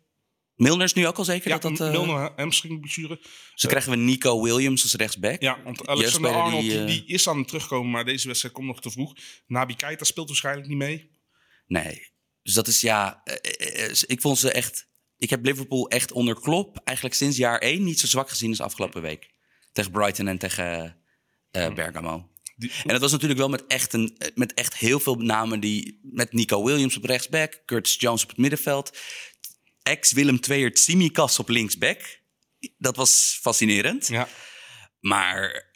[0.55, 1.87] Milner is nu ook al zeker Ja, dat dat...
[1.87, 3.15] eh, Milner hamstringblessure.
[3.17, 5.41] Dus dan krijgen we Nico Williams als rechtsback.
[5.41, 8.67] Ja, want Alexander Arnold die, eh, die is aan het terugkomen, maar deze wedstrijd komt
[8.67, 9.15] nog te vroeg.
[9.47, 11.11] Nabi Keita speelt waarschijnlijk niet mee.
[11.67, 12.07] Nee.
[12.43, 13.23] Dus dat is ja.
[14.05, 14.87] ik vond ze echt.
[15.17, 16.81] Ik heb Liverpool echt onder klop.
[16.83, 19.29] Eigenlijk sinds jaar 1 niet zo zwak gezien als afgelopen week.
[19.71, 20.95] Tegen Brighton en tegen
[21.51, 22.29] eh, Bergamo.
[22.55, 25.99] Die- En dat was natuurlijk wel met echt, een, met echt heel veel namen die.
[26.03, 27.61] Met Nico Williams op rechtsback.
[27.65, 28.97] Curtis Jones op het middenveld.
[29.83, 32.19] Ex-Willem Tweeër Tsimikas op linksback.
[32.77, 34.07] Dat was fascinerend.
[34.07, 34.27] ja.
[34.99, 35.67] Maar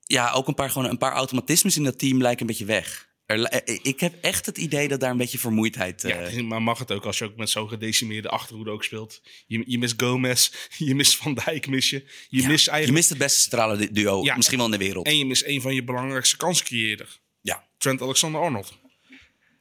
[0.00, 3.08] ja, ook een paar, gewoon een paar automatismes in dat team lijken een beetje weg.
[3.26, 6.04] Er, eh, ik heb echt het idee dat daar een beetje vermoeidheid...
[6.04, 9.22] eh, ja, maar mag het ook als je ook met zo'n gedecimeerde achterhoede ook speelt.
[9.46, 12.04] Je, je mist Gomez, je mist Van Dijk mis je.
[12.28, 12.98] Je ja, mist je eigenlijk...
[12.98, 14.36] mist het beste centrale du- duo, Ja.
[14.36, 15.06] misschien wel in de wereld.
[15.06, 17.18] En je mist een van je belangrijkste kanscreëerder.
[17.40, 18.78] Ja, Trent Alexander-Arnold.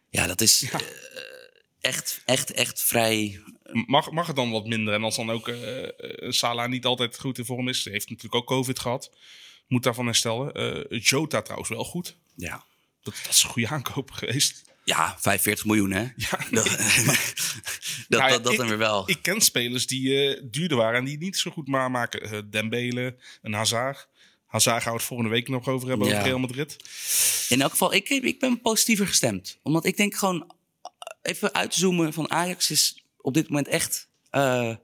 [0.10, 0.80] ja dat is eh,
[1.82, 3.40] echt, echt, echt vrij...
[3.86, 4.94] Mag, mag het dan wat minder?
[4.94, 5.90] En als dan ook eh eh,
[6.32, 7.84] Salah niet altijd goed in vorm is.
[7.86, 9.12] Heeft natuurlijk ook COVID gehad.
[9.68, 10.54] Moet daarvan herstellen.
[10.54, 12.18] Eh, Jota trouwens wel goed.
[12.36, 12.66] Ja.
[13.06, 14.64] Dat, dat is een goede aankoop geweest.
[14.84, 16.02] ja, 45 miljoen hè?
[16.16, 16.76] Ja, Dat, dat,
[18.08, 19.10] Nou ja, dat, dat ik- dan weer wel.
[19.10, 22.22] Ik ken spelers die eh, duurder waren en die niet zo goed maar maken.
[22.22, 24.08] Eh, Dembele, een Hazard.
[24.46, 26.14] Hazard gaan we het volgende week nog over hebben, Ja.
[26.14, 26.76] over Real Madrid.
[27.50, 29.60] In elk geval, ik, ik ben positiever gestemd.
[29.64, 30.52] Omdat ik denk gewoon,
[31.22, 34.08] even uitzoomen van Ajax is op dit moment echt...
[34.30, 34.76] eh,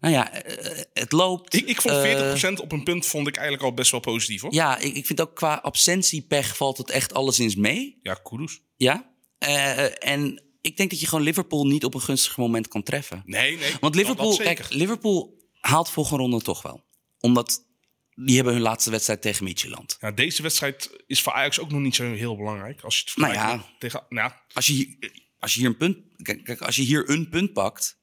[0.00, 1.54] nou ja, eh, het loopt.
[1.54, 4.40] Ik, ik vond eh, 40% op een punt vond ik eigenlijk al best wel positief
[4.40, 4.54] hoor.
[4.54, 7.98] Ja, ik, ik vind ook qua absentiepech valt het echt alleszins mee.
[8.02, 8.60] Ja, Kudus.
[8.76, 9.10] Ja.
[9.38, 13.22] Eh, en ik denk dat je gewoon Liverpool niet op een gunstig moment kan treffen.
[13.24, 13.72] Nee, nee.
[13.80, 16.84] Want Liverpool, kijk, Liverpool haalt volgende ronde toch wel.
[17.20, 17.66] Omdat
[18.14, 19.96] die hebben hun laatste wedstrijd tegen Midtjylland.
[20.00, 22.82] Ja, deze wedstrijd is voor Ajax ook nog niet zo heel belangrijk.
[22.82, 23.64] Als je het Nou ja.
[23.78, 24.06] tegen...
[24.08, 24.96] Nou, Als je,
[25.38, 27.98] als je hier een punt, kijk, als je hier een punt pakt,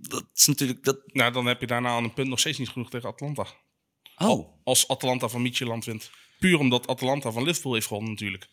[0.00, 1.00] dat is natuurlijk dat.
[1.06, 3.46] nou, dan heb je daarna aan een punt nog steeds niet genoeg tegen Atlanta.
[4.18, 6.10] Oh, Als Atalanta van Midtjylland wint.
[6.38, 8.48] Puur omdat Atalanta van Liverpool heeft gewonnen natuurlijk.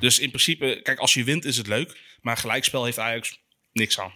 [0.00, 2.00] Dus in principe, kijk, als je wint is het leuk.
[2.20, 3.40] Maar gelijkspel heeft Ajax
[3.72, 4.12] niks aan.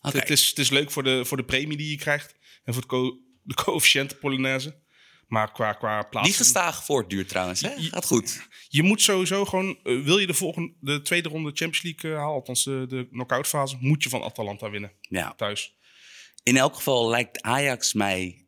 [0.00, 2.34] Het, is, het is leuk voor de, voor de premie die je krijgt.
[2.64, 4.82] En voor co- de coëfficiënte Polonaise.
[5.26, 6.34] Maar qua, qua Die plaatsen...
[6.34, 7.70] gestaag voortduurt trouwens, hè?
[7.76, 8.46] Gaat goed.
[8.68, 9.78] Je moet sowieso gewoon...
[9.82, 13.08] eh, wil je de, volgende, de tweede ronde Champions League eh, halen, althans de, de
[13.10, 13.76] knock-out fase...
[13.80, 15.34] moet je van Atalanta winnen, Ja.
[15.34, 15.76] thuis.
[16.42, 18.46] In elk geval lijkt Ajax mij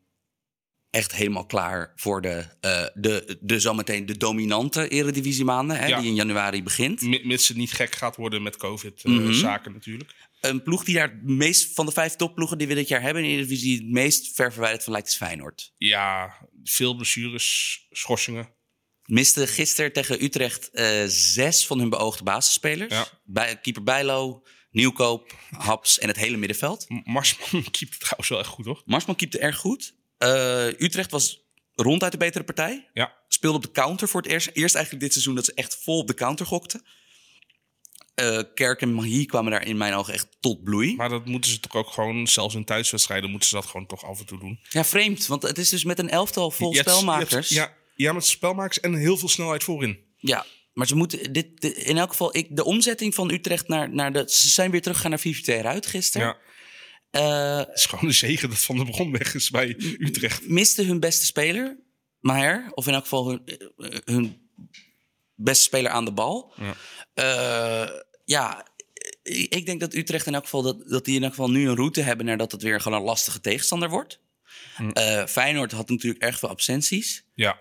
[0.89, 5.99] echt helemaal klaar voor de, eh, de, de zometeen de dominante eredivisiemaanden, hè, Ja.
[5.99, 7.01] die in januari begint.
[7.01, 10.15] Mi- Mits het niet gek gaat worden met COVID-zaken natuurlijk.
[10.41, 13.23] Een ploeg die daar het meest van de vijf topploegen die we dit jaar hebben
[13.23, 15.73] in de Eredivisie het meest ver verwijderd van lijkt is Feyenoord.
[15.77, 18.49] Ja, veel blessures, schorsingen.
[19.05, 22.93] Miste gisteren tegen Utrecht eh, zes van hun beoogde basisspelers.
[22.93, 23.07] Ja.
[23.23, 26.85] Bij, keeper Bijlo, Nieuwkoop, Haps en het hele middenveld.
[26.89, 28.81] M- Marsman keept het trouwens wel echt goed, hoor.
[28.85, 29.93] Marsman keepte erg goed.
[30.17, 31.39] Eh, Utrecht was
[31.75, 32.89] ronduit de betere partij.
[32.93, 34.49] Ja, Speelde op de counter voor het eerst.
[34.53, 36.83] Eerst eigenlijk dit seizoen dat ze echt vol op de counter gokten.
[38.15, 40.95] Eh, Kerk en Mahi kwamen daar in mijn ogen echt tot bloei.
[40.95, 44.03] maar dat moeten ze toch ook gewoon, zelfs in thuiswedstrijden, moeten ze dat gewoon toch
[44.05, 44.59] af en toe doen.
[44.69, 45.27] Ja, vreemd.
[45.27, 47.49] Want het is dus met een elftal vol spelmakers.
[47.49, 49.99] ja, ja, met spelmakers en heel veel snelheid voorin.
[50.17, 53.93] Ja, maar ze moeten dit, dit- in elk geval ik, de omzetting van Utrecht naar,
[53.93, 54.23] naar de.
[54.27, 56.27] Ze zijn weer teruggegaan naar 4-2 eruit gisteren.
[56.27, 56.37] Ja,
[57.11, 60.47] Eh, het is gewoon een zegen dat Van der Bron weg is bij Utrecht.
[60.47, 61.79] miste hun beste speler,
[62.19, 64.49] Maher, of in elk geval hun, eh, hun
[65.35, 66.53] beste speler aan de bal.
[66.55, 66.75] Ja.
[67.13, 67.89] Eh,
[68.25, 68.67] ja,
[69.49, 71.75] ik denk dat Utrecht in elk geval dat, dat die in elk geval nu een
[71.75, 74.19] route hebben naar dat het weer gewoon een lastige tegenstander wordt.
[74.75, 75.25] Hm.
[75.27, 77.25] Feyenoord had natuurlijk erg veel absenties.
[77.33, 77.59] Ja.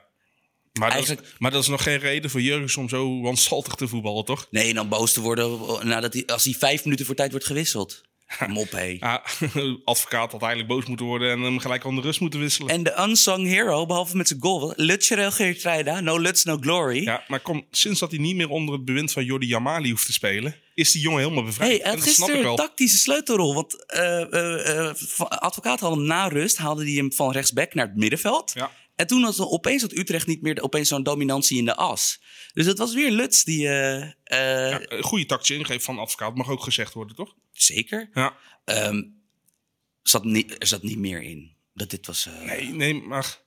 [0.72, 3.88] Maar, dat is, maar dat is nog geen reden voor Jurgens om zo wanstaltig te
[3.88, 4.46] voetballen, toch?
[4.50, 8.00] Nee, dan boos te worden nadat hij, als hij vijf minuten voor tijd wordt gewisseld.
[8.48, 8.96] Mop, hé.
[9.00, 9.22] Ja,
[9.84, 12.70] advocaat had eigenlijk boos moeten worden en hem gelijk de rust moeten wisselen.
[12.70, 17.02] En de unsung hero, behalve met zijn goal, Lutjerel Geertruida, no Luts, no glory.
[17.02, 20.06] Ja, maar kom, sinds dat hij niet meer onder het bewind van Jordi Jamali hoeft
[20.06, 21.70] te spelen, is die jongen helemaal bevrijd.
[21.70, 23.54] Hey, hij had gisteren een tactische sleutelrol.
[23.54, 27.74] Want eh, eh, eh, van- advocaat had hem na rust, haalde hij hem van rechtsback
[27.74, 28.52] naar het middenveld.
[28.54, 28.70] Ja.
[29.00, 32.20] En toen had opeens had Utrecht niet meer opeens zo'n dominantie in de as.
[32.52, 33.60] Dus het was weer Luts die...
[33.60, 37.34] Ja, een goede tactische ingreep van advocaat mag ook gezegd worden, toch?
[37.52, 38.10] Zeker.
[38.14, 38.36] Ja.
[38.64, 39.02] Ehm,
[40.02, 41.56] zat niet, er zat niet meer in.
[41.74, 42.26] Dat dit was...
[42.26, 43.38] eh, Nee, nee, maar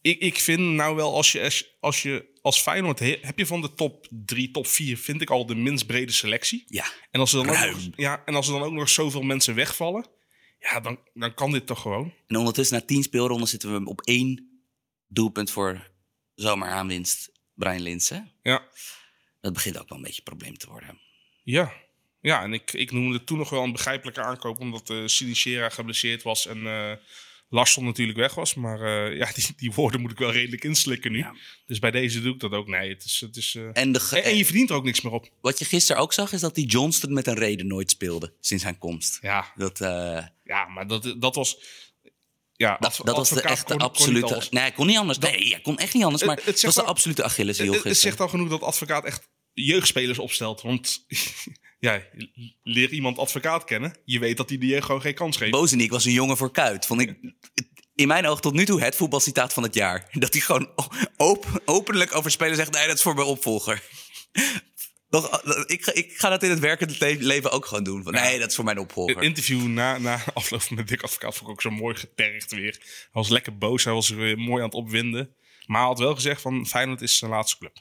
[0.00, 2.98] ik, ik vind nou wel, als je als, je, als Feyenoord...
[2.98, 4.98] he- heb je van de top 3, top 4...
[4.98, 6.64] vind ik al de minst brede selectie.
[6.68, 7.92] Ja, En als er dan, ook, Ruim.
[7.96, 10.06] ja, en als er dan ook nog zoveel mensen wegvallen...
[10.62, 12.12] ja, dan, dan kan dit toch gewoon.
[12.26, 14.60] en ondertussen na tien speelronden zitten we op één
[15.06, 15.90] doelpunt voor
[16.34, 18.32] zomeraanwinst Brian Linsen.
[18.42, 18.68] Ja,
[19.40, 20.98] Dat begint ook wel een beetje een probleem te worden.
[21.44, 21.72] ja.
[22.20, 24.58] ja en ik, ik noemde toen nog wel een begrijpelijke aankoop...
[24.58, 26.66] omdat uh, Sinistera geblesseerd was en...
[26.66, 26.92] eh
[27.54, 31.12] Larsson natuurlijk weg was, maar eh, ja, die, die woorden moet ik wel redelijk inslikken
[31.12, 31.18] nu.
[31.18, 31.34] Ja.
[31.66, 32.66] Dus bij deze doe ik dat ook.
[32.68, 34.84] Nee, het is, het is, eh, En, de ge- en, en je verdient er ook
[34.84, 35.28] niks meer op.
[35.40, 38.62] wat je gisteren ook zag, is dat die Johnston met een reden nooit speelde sinds
[38.62, 39.18] zijn komst.
[39.20, 41.56] Ja, Dat, eh, ja maar dat, dat was.
[42.56, 44.46] Ja, dat, was de echte kon- absolute...
[44.50, 45.18] nee, hij kon niet anders.
[45.18, 46.24] Nee, hij kon echt niet anders.
[46.24, 49.28] Maar het was de wel- absolute Achilleshiel Het, het zegt al genoeg dat advocaat echt
[49.52, 50.60] jeugdspelers opstelt.
[50.62, 51.06] Want
[51.90, 52.02] ja,
[52.62, 53.96] leer iemand advocaat kennen.
[54.04, 55.50] Je weet dat hij die gewoon geen kans geeft.
[55.50, 56.86] Bozeniek was een jongen voor kuit.
[56.86, 57.16] Vond ik
[57.94, 60.08] in mijn oog tot nu toe het voetbalcitaat van het jaar.
[60.12, 60.70] Dat hij gewoon
[61.16, 62.72] op, openlijk over spelen zegt...
[62.72, 63.82] nee, dat is voor mijn opvolger.
[65.10, 68.02] Toch, ik, ga- ik ga dat in het werkende le- leven ook gewoon doen.
[68.02, 69.22] Van, nee, dat is voor mijn Het opvolger.
[69.22, 72.76] interview na, na afloop met Dick Advocaat vond ik ook zo mooi getergd weer.
[72.80, 75.34] Hij was lekker boos, hij was weer mooi aan het opwinden.
[75.66, 77.76] Maar hij had wel gezegd van Feyenoord is zijn laatste club.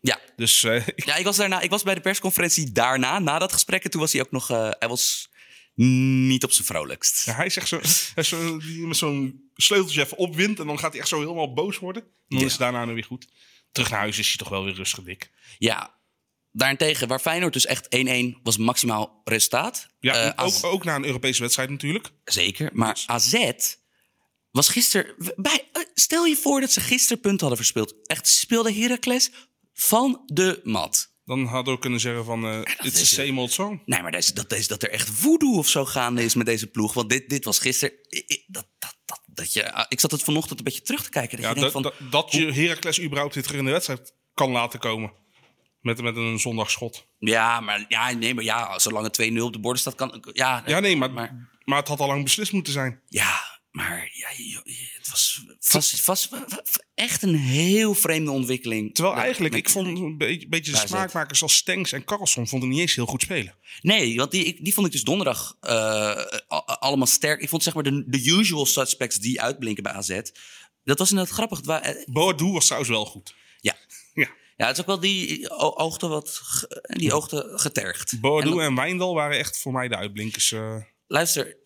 [0.00, 0.20] Ja.
[0.36, 3.52] Dus eh, ik- ja, ik was, daarna, ik was bij de persconferentie daarna, na dat
[3.52, 3.84] gesprek.
[3.84, 4.50] En toen was hij ook nog...
[4.50, 5.28] eh, hij was
[5.74, 7.24] niet op zijn vrolijkst.
[7.24, 10.78] Ja, hij zegt zo, hij is zo die met zo'n sleuteltje even opwindt en dan
[10.78, 12.02] gaat hij echt zo helemaal boos worden.
[12.02, 12.44] En dan Ja.
[12.44, 13.28] is het daarna nu weer goed.
[13.72, 15.30] Terug naar huis is hij toch wel weer rustig dik.
[15.58, 15.98] Ja,
[16.52, 17.86] daarentegen, waar Feyenoord dus echt
[18.36, 19.86] 1-1 was maximaal resultaat.
[20.00, 22.10] Ja, Eh, ook, ook na een Europese wedstrijd natuurlijk.
[22.24, 23.50] Zeker, maar AZ
[24.50, 25.14] was gisteren...
[25.36, 27.94] Bij, stel je voor dat ze gisteren punten hadden verspeeld.
[28.06, 29.30] Echt, speelde Heracles
[29.80, 31.08] van de mat.
[31.24, 33.82] Dan hadden we kunnen zeggen van, eh the is- same old song.
[33.84, 36.46] Nee, maar dat, is, dat, is, dat er echt voodoo of zo gaande is met
[36.46, 36.92] deze ploeg.
[36.92, 37.94] Want dit, dit was gisteren...
[38.46, 41.36] Dat, dat, dat, dat je, ah, ik zat het vanochtend een beetje terug te kijken.
[41.36, 44.50] Dat Ja, je denkt van, dat, je Heracles überhaupt weer terug in de wedstrijd kan
[44.50, 45.12] laten komen.
[45.80, 47.06] Met, met een zondagschot.
[47.18, 50.24] ja, maar, ja, nee, maar ja, zolang het 2-0 op de borden staat, kan...
[50.32, 53.00] Ja, Ja, nee, maar, maar- maar, het had al lang beslist moeten zijn.
[53.08, 54.28] Ja, maar ja,
[55.10, 56.28] was vast, vast-
[56.94, 58.94] echt een heel vreemde ontwikkeling.
[58.94, 62.48] Terwijl Met- eigenlijk, met- ik vond een beetje, beetje de smaakmakers als Stenks en Carlson
[62.48, 63.54] vonden niet eens heel goed spelen.
[63.82, 66.24] Nee, want die, ik- die vond ik dus donderdag eh,
[66.78, 67.40] allemaal sterk.
[67.40, 70.20] Ik vond zeg maar de, de usual suspects die uitblinken bij AZ.
[70.84, 71.60] Dat was inderdaad grappig.
[71.60, 73.34] Eh, Boadu was trouwens wel goed.
[73.60, 73.76] ja.
[74.14, 74.28] Ja.
[74.56, 76.40] ja, het is ook wel die oogte wat
[76.82, 78.20] die oogte getergd.
[78.20, 80.52] Boadu En- en, Wijndal waren echt voor mij de uitblinkers.
[80.52, 80.76] eh.
[81.06, 81.56] Luister,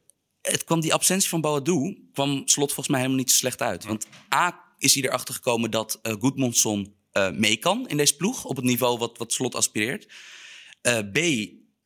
[0.50, 3.85] het kwam die absentie van Boadu kwam slot volgens mij helemaal niet zo slecht uit.
[3.85, 8.44] Want A is hij erachter gekomen dat eh Goedmondson eh, mee kan in deze ploeg
[8.44, 10.12] op het niveau wat, wat slot aspireert.
[10.80, 11.16] Eh, B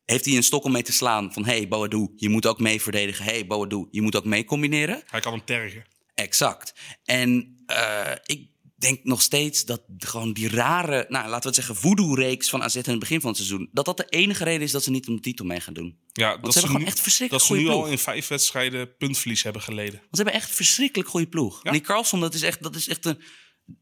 [0.04, 2.82] heeft hij een stok om mee te slaan van hey Boadu, je moet ook mee
[2.82, 3.24] verdedigen.
[3.24, 5.02] Hey Boadu, je moet ook mee combineren.
[5.06, 5.84] hij kan hem tergen.
[6.14, 6.72] Exact.
[7.04, 7.56] En
[8.24, 12.62] ik denk nog steeds dat gewoon die rare, nou, laten we het zeggen, voodoo-reeks van
[12.62, 14.90] AZ in het begin van het seizoen, dat dat de enige reden is dat ze
[14.90, 15.98] niet om de titel mee gaan doen.
[16.12, 18.96] Ja, dat ze hebben gewoon nu, echt verschrikkelijk Dat ze nu al in vijf wedstrijden
[18.96, 19.94] puntverlies hebben geleden.
[19.94, 21.54] Want ze hebben echt verschrikkelijk goede ploeg.
[21.56, 21.62] Ja.
[21.62, 23.22] En die Carlson, dat is echt, dat is echt een,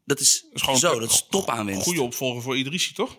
[0.05, 1.83] dat is, Dat is gewoon zo, dat is top aanwinst.
[1.83, 3.17] Goede opvolger voor Idrissi, toch?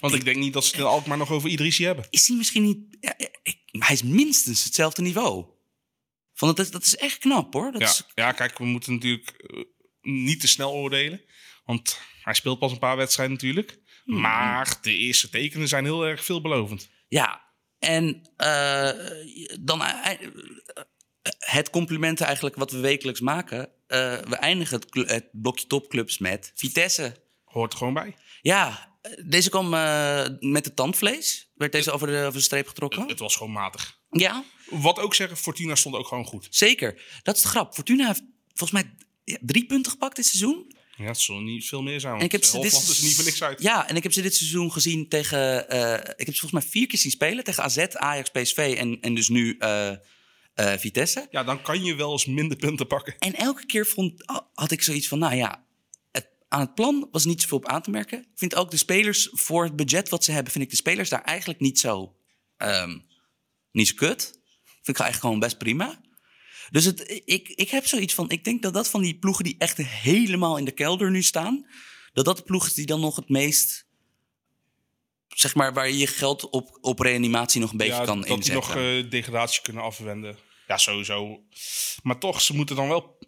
[0.00, 2.06] Want ik denk niet dat ze het altijd maar nog over Idrissi hebben.
[2.10, 5.44] Is hij misschien niet, ja, ik- hij is minstens hetzelfde niveau.
[6.34, 7.72] Van, dat, is, dat is echt knap hoor.
[7.72, 9.60] Dat Ja, is, ja, kijk, we moeten natuurlijk eh,
[10.02, 11.20] niet te snel oordelen.
[11.64, 13.78] Want hij speelt pas een paar wedstrijden natuurlijk.
[14.04, 14.20] Hmm.
[14.20, 16.90] Maar de eerste tekenen zijn heel erg veelbelovend.
[17.08, 18.90] Ja, en eh,
[19.60, 20.30] dan eh, eh,
[21.38, 23.68] het compliment eigenlijk wat we wekelijks maken.
[23.86, 27.16] we eindigen het, het blokje topclubs met Vitesse.
[27.44, 28.16] Hoort er gewoon bij.
[28.40, 28.94] Ja,
[29.26, 29.68] deze kwam
[30.50, 31.50] met het tandvlees.
[31.54, 33.08] Werd deze over de, over de streep getrokken?
[33.08, 33.98] Het was gewoon matig.
[34.10, 36.46] Ja, Wat ook zeggen, Fortuna stond ook gewoon goed.
[36.50, 37.02] zeker.
[37.22, 37.74] Dat is de grap.
[37.74, 38.22] Fortuna heeft
[38.54, 38.94] volgens mij
[39.30, 40.72] ja, drie punten gepakt dit seizoen.
[40.96, 42.18] Ja, het zal niet veel meer zijn.
[42.18, 43.62] En ik heb ze Hofland dit is niet voor niks uit.
[43.62, 45.68] Ja, en ik heb ze dit seizoen gezien tegen.
[45.68, 49.00] eh, ik heb ze volgens mij vier keer zien spelen tegen AZ, Ajax, PSV en,
[49.00, 49.98] en dus nu eh, eh,
[50.54, 51.26] Vitesse.
[51.30, 53.14] Ja, dan kan je wel eens minder punten pakken.
[53.18, 54.22] En elke keer vond,
[54.54, 55.64] had ik zoiets van, nou ja,
[56.12, 58.18] het, aan het plan was niet zoveel op aan te merken.
[58.18, 61.08] Ik vind ook de spelers, voor het budget wat ze hebben, vind ik de spelers
[61.08, 62.16] daar eigenlijk niet zo,
[62.56, 62.98] ehm,
[63.72, 64.22] niet zo kut.
[64.64, 66.00] Vind ik eigenlijk gewoon best prima.
[66.70, 69.54] Dus het, ik, ik heb zoiets van, ik denk dat dat van die ploegen die
[69.58, 71.66] echt helemaal in de kelder nu staan,
[72.12, 73.86] dat dat de ploeg is die dan nog het meest,
[75.28, 78.26] zeg maar, waar je je geld op, op reanimatie nog een beetje ja, kan dat
[78.26, 78.74] die inzetten.
[78.74, 80.38] nog eh, degradatie kunnen afwenden.
[80.66, 81.42] Ja, sowieso.
[82.02, 83.18] Maar toch, ze moeten dan wel...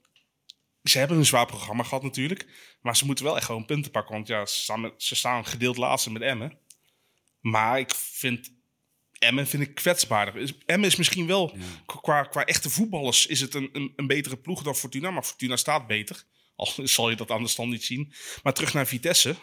[0.83, 2.47] Ze hebben een zwaar programma gehad natuurlijk.
[2.81, 4.15] Maar ze moeten wel echt gewoon punten pakken.
[4.15, 6.59] Want ja, ze staan, met- ze staan gedeeld laatste met Emmen.
[7.41, 8.53] Maar ik vind...
[9.23, 10.55] Emmen vind ik kwetsbaarder.
[10.67, 11.57] Emmen is misschien wel...
[11.87, 15.11] Qua, qua echte voetballers is het een, een, een betere ploeg dan Fortuna.
[15.11, 16.25] Maar Fortuna staat beter.
[16.57, 18.13] Al zal je dat aan de stand niet zien.
[18.43, 19.37] Maar terug naar Vitesse.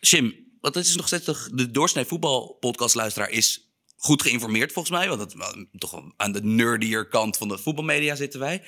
[0.00, 5.08] Jim, want het is nog steeds toch, de doorsnee voetbalpodcastluisteraar is goed geïnformeerd volgens mij.
[5.08, 8.62] Want wel, toch aan de nerdier kant van de voetbalmedia zitten wij.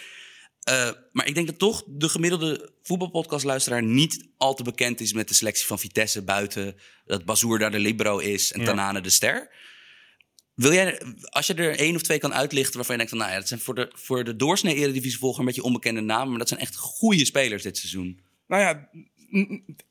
[0.64, 5.28] Eh, maar ik denk dat toch de gemiddelde voetbalpodcastluisteraar niet al te bekend is met
[5.28, 8.66] de selectie van Vitesse buiten dat Bazoer daar de libero is en Ja.
[8.66, 9.50] Tanane de ster.
[10.54, 13.32] Wil jij, als je er één of twee kan uitlichten waarvan je denkt van, nou
[13.32, 16.38] ja, dat zijn voor de, voor de doorsnee eredivisie volger een beetje onbekende namen, maar
[16.38, 18.20] dat zijn echt goede spelers dit seizoen.
[18.46, 18.88] Nou ja,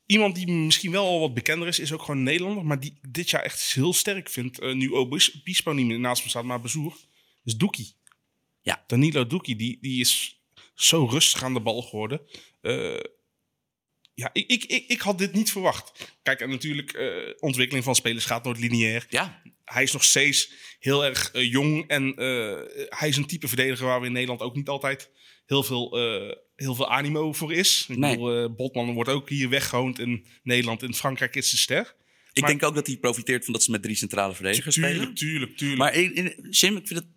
[0.06, 2.64] iemand die misschien wel al wat bekender is, is ook gewoon een Nederlander.
[2.64, 4.58] Maar die dit jaar echt heel sterk vindt.
[4.60, 6.96] eh, nu Obispo niet meer naast me staat, maar Bezoer.
[7.44, 7.94] is Doekie.
[8.60, 8.84] Ja.
[8.86, 10.42] Danilo Doekie, die, die is
[10.74, 12.20] zo rustig aan de bal geworden.
[12.60, 13.00] Eh,
[14.14, 16.12] ja, ik, ik, ik, ik had dit niet verwacht.
[16.22, 19.06] Kijk, en natuurlijk, eh, ontwikkeling van spelers gaat nooit lineair.
[19.08, 21.88] Ja, Hij is nog steeds heel erg eh, jong.
[21.88, 22.12] En
[22.88, 25.10] hij is een type verdediger waar we in Nederland ook niet altijd
[25.46, 25.96] heel veel,
[26.56, 27.86] heel veel animo voor is.
[27.88, 28.10] Ik Nee.
[28.10, 30.82] bedoel, Botman wordt ook hier weggewoond in Nederland.
[30.82, 31.94] In Frankrijk is de ster.
[32.32, 34.92] ik Maar- denk ook dat hij profiteert van dat ze met drie centrale verdedigers spelen.
[34.94, 35.78] Tuurlijk, tuurlijk, tuurlijk.
[35.80, 37.08] Maar in, in, Jim, ik vind het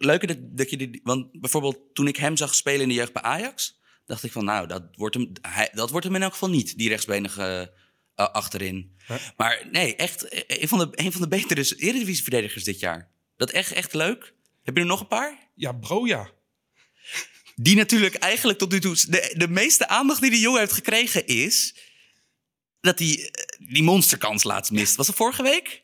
[0.00, 1.00] leuker dat, dat je die...
[1.02, 3.80] Want bijvoorbeeld toen ik hem zag spelen in de jeugd bij Ajax...
[4.06, 6.78] dacht ik van, nou, dat wordt hem, hij, dat wordt hem in elk geval niet,
[6.78, 7.74] die rechtsbenige
[8.14, 8.96] eh, achterin.
[9.36, 13.10] Maar nee, echt eh, een van de, een van de betere Eredivisie-verdedigers dit jaar.
[13.36, 14.34] Dat echt, echt leuk.
[14.62, 15.50] Heb je er nog een paar?
[15.54, 16.30] Ja, bro, ja.
[17.54, 18.96] Die natuurlijk eigenlijk tot nu toe...
[19.08, 21.74] De, de meeste aandacht die die jongen heeft gekregen is...
[22.80, 24.96] dat hij eh, die monsterkans laatst mist.
[24.96, 25.82] Was dat vorige week?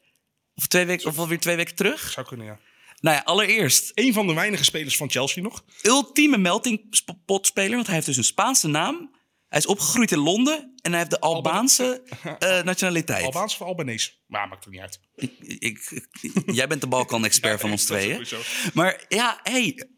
[0.54, 2.10] Of, twee weken, of alweer twee weken terug?
[2.10, 2.60] Zou kunnen, ja.
[3.06, 5.64] Nou ja, allereerst Een van de weinige spelers van Chelsea nog.
[5.82, 9.14] ultieme meltingpotspeler, want hij heeft dus een Spaanse naam.
[9.48, 12.02] Hij is opgegroeid in Londen en hij heeft de Albaanse
[12.38, 13.24] eh, nationaliteit.
[13.24, 14.22] Albaans of Albanees.
[14.26, 15.00] Maar maakt het niet uit.
[15.14, 16.02] Ik, ik,
[16.46, 18.26] jij bent de Balkan-expert van ons Dat tweeën.
[18.74, 19.88] Maar ja, hey,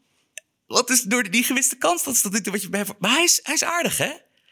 [0.65, 2.03] wat is door die gewiste kans?
[2.03, 2.85] Dat is nu toe wat je bij.
[2.99, 4.11] Maar hij is, hij is aardig, hè?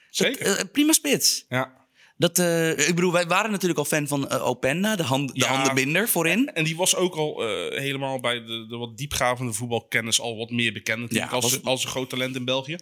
[0.09, 0.45] Zeker.
[0.45, 1.45] Dat, eh, prima spits.
[1.49, 1.76] Ja.
[2.19, 5.47] Dat, eh, ik bedoel, wij waren natuurlijk al fan van Openda, de, hand, de Ja.
[5.47, 6.53] handenbinder voorin.
[6.53, 10.49] En die was ook al eh, helemaal bij de, de wat diepgravende voetbalkennis al wat
[10.49, 11.13] meer bekend.
[11.13, 12.77] Ja, als, was- als een groot talent in België.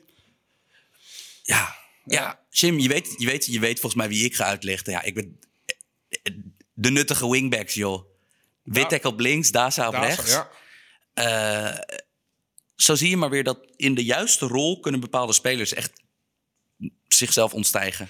[1.44, 2.40] Ja, ja.
[2.50, 4.94] Jim, je weet, je, weet, je weet volgens mij wie ik ga uitlichten.
[4.94, 5.40] Ja, ik ben
[6.74, 8.06] de nuttige wingbacks, joh.
[8.64, 10.32] Wittek op links, Daza op rechts.
[11.14, 11.86] Ja.
[12.76, 15.92] Zo zie je maar weer dat in de juiste rol kunnen bepaalde spelers echt
[17.08, 18.10] zichzelf ontstijgen.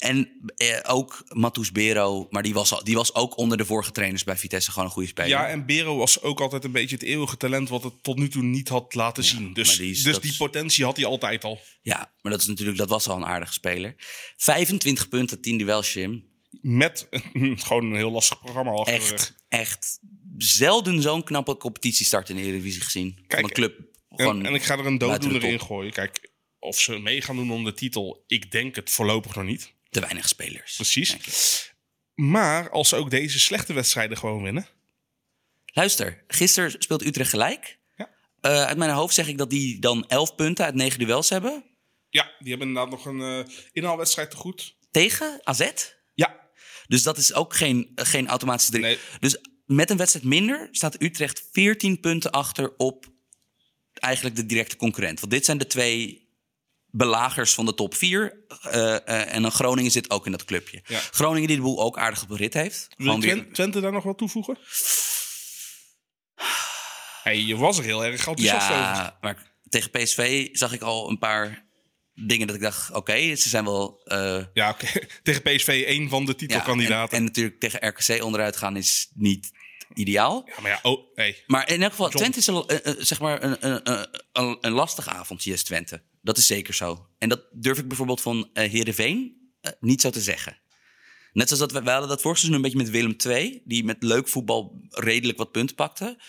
[0.00, 3.90] En eh, ook Matus Bero, maar die was, al, die was ook onder de vorige
[3.92, 5.30] trainers bij Vitesse gewoon een goede speler.
[5.30, 8.28] ja, en Bero was ook altijd een beetje het eeuwige talent wat het tot nu
[8.28, 9.52] toe niet had laten zien.
[9.52, 11.60] Dus, die is- dus die potentie had hij altijd al.
[11.82, 13.94] Ja, maar dat, is natuurlijk, dat was al een aardige speler.
[14.36, 16.24] 25 punten, 10 duels, Jim.
[16.60, 17.08] Met
[17.66, 19.10] gewoon een heel lastig programma achter rug.
[19.12, 19.98] Echt, echt
[20.38, 23.14] zelden zo'n knappe competitiestart in de Eredivisie gezien.
[23.26, 23.78] Kijk, van een club.
[24.16, 25.92] En, en ik ga er een dooddoener in gooien.
[25.92, 29.72] Kijk, of ze mee gaan doen om de titel, ik denk het voorlopig nog niet.
[29.90, 30.74] Te weinig spelers.
[30.74, 31.16] Precies.
[32.14, 34.66] Maar als ze ook deze slechte wedstrijden gewoon winnen.
[35.64, 37.78] Luister, gisteren speelt Utrecht gelijk.
[37.96, 38.10] Ja.
[38.40, 41.64] Eh, uit mijn hoofd zeg ik dat die dan 11 punten uit 9 duels hebben.
[42.08, 44.76] Ja, die hebben inderdaad nog een eh inhaalwedstrijd te goed.
[44.90, 45.70] Tegen AZ.
[46.14, 46.50] Ja,
[46.86, 48.84] Dus dat is ook geen, geen automatische drie.
[48.84, 48.98] Nee.
[49.20, 53.06] Dus met een wedstrijd minder staat Utrecht 14 punten achter op
[53.94, 55.20] eigenlijk de directe concurrent.
[55.20, 56.28] Want dit zijn de twee
[56.92, 58.44] belagers van de top 4.
[59.04, 60.82] en dan Groningen zit ook in dat clubje.
[60.86, 60.98] Ja.
[61.10, 62.88] Groningen die de boel ook aardig op de rit heeft.
[62.96, 64.58] wil weer- Twente, daar nog wat toevoegen?
[67.22, 68.76] Hey, je was er heel erg enthousiast over.
[68.82, 71.66] Ja, maar tegen PSV zag ik al een paar
[72.14, 72.90] dingen dat ik dacht...
[72.92, 74.00] oké, ze zijn wel...
[74.04, 74.76] eh, Ja,
[75.22, 77.10] tegen PSV één van de ja, titelkandidaten.
[77.10, 79.50] en, en natuurlijk tegen RKC onderuit gaan is niet
[79.94, 80.42] ideaal.
[80.46, 81.44] Ja, maar ja, oh, hey.
[81.46, 82.18] Maar in elk geval, John.
[82.18, 86.02] Twente is een, eh, eh, zeg maar een, een, een, een, lastig avondje, is Twente.
[86.22, 87.06] Dat is zeker zo.
[87.18, 89.38] En dat durf ik bijvoorbeeld van eh Heerenveen
[89.80, 90.58] niet zo te zeggen.
[91.32, 93.62] Net zoals dat we, we hadden dat vorig seizoen een beetje met Willem II...
[93.64, 96.22] die met leuk voetbal redelijk wat punten pakte.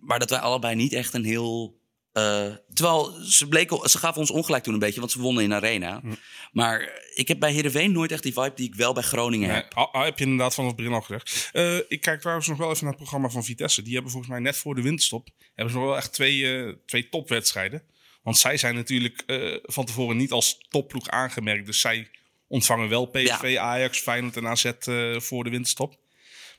[0.00, 1.80] Maar dat wij allebei niet echt een heel...
[2.12, 5.52] eh, terwijl ze, bleken, ze gaven ons ongelijk toen een beetje, want ze wonnen in
[5.54, 6.00] Arena.
[6.00, 6.12] Hm.
[6.52, 9.56] Maar ik heb bij Heerenveen nooit echt die vibe die ik wel bij Groningen Nee,
[9.56, 9.74] heb.
[9.74, 11.48] ah, ah, heb je inderdaad van het begin al gezegd.
[11.52, 13.82] Eh, ik kijk trouwens nog wel even naar het programma van Vitesse.
[13.82, 15.28] Die hebben volgens mij net voor de winterstop...
[15.54, 17.82] hebben ze nog wel echt twee, eh, twee topwedstrijden.
[18.22, 19.22] Want zij zijn natuurlijk
[19.62, 21.66] van tevoren niet als topploeg aangemerkt.
[21.66, 22.10] Dus zij
[22.46, 24.70] ontvangen wel PSV, Ajax, Feyenoord en AZ
[25.16, 25.96] voor de winterstop.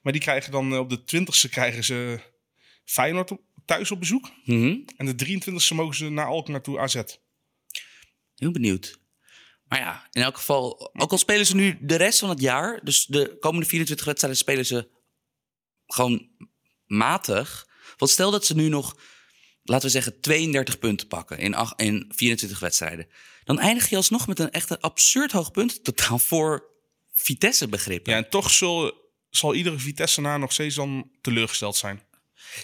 [0.01, 2.19] Maar die krijgen dan op de 20ste krijgen ze
[2.85, 4.31] Feyenoord op- thuis op bezoek.
[4.45, 4.77] Mhm.
[4.97, 7.01] En de 23ste mogen ze naar Alkmaar toe AZ.
[8.35, 9.01] Heel benieuwd.
[9.63, 12.83] Maar ja, in elk geval, ook al spelen ze nu de rest van het jaar,
[12.83, 14.89] dus de komende 24 wedstrijden spelen ze
[15.85, 16.29] gewoon
[16.85, 17.67] matig.
[17.97, 18.95] Want stel dat ze nu nog
[19.63, 23.07] laten we zeggen, 32 punten pakken in, in 24 wedstrijden.
[23.43, 25.83] Dan eindig je alsnog met een echt absurd hoog punt.
[25.83, 26.71] Totaal voor
[27.13, 28.13] Vitesse begrippen.
[28.13, 28.93] Ja, en toch zal,
[29.29, 32.01] zal iedere Vitesse-naar nog steeds dan teleurgesteld zijn.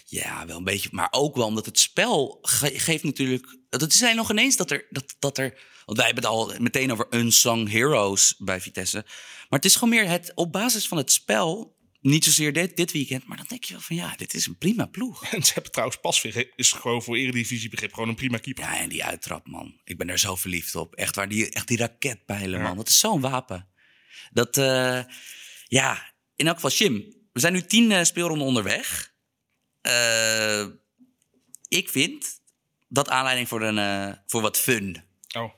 [0.06, 0.90] Ja, wel een beetje.
[0.92, 3.58] Maar ook wel omdat het spel ge- geeft natuurlijk.
[3.70, 5.60] Het zijn nog ineens dat er, dat, dat er.
[5.86, 9.06] Want wij hebben het al meteen over unsung heroes bij Vitesse.
[9.50, 11.78] Maar het is gewoon meer het op basis van het spel.
[12.02, 13.26] Niet zozeer dit, dit weekend.
[13.28, 15.24] Maar dan denk je wel van ja, dit is een prima ploeg.
[15.34, 16.24] En ze hebben trouwens pas
[16.56, 18.64] is gewoon voor eredivisiebegrip gewoon een prima keeper.
[18.64, 19.80] Ja, en die uittrap, man.
[19.84, 20.96] Ik ben daar zo verliefd op.
[20.96, 22.78] Echt waar, die, echt die raketpijlen, man.
[22.78, 23.68] Dat is zo'n wapen.
[24.32, 25.04] Dat, eh,
[25.68, 27.18] ja, in elk geval, Jim.
[27.34, 29.09] We zijn nu tien eh, speelronden onderweg.
[29.82, 30.66] Eh,
[31.68, 32.42] ik vind
[32.88, 35.04] dat aanleiding voor, een, eh, voor wat fun.
[35.38, 35.54] Oh.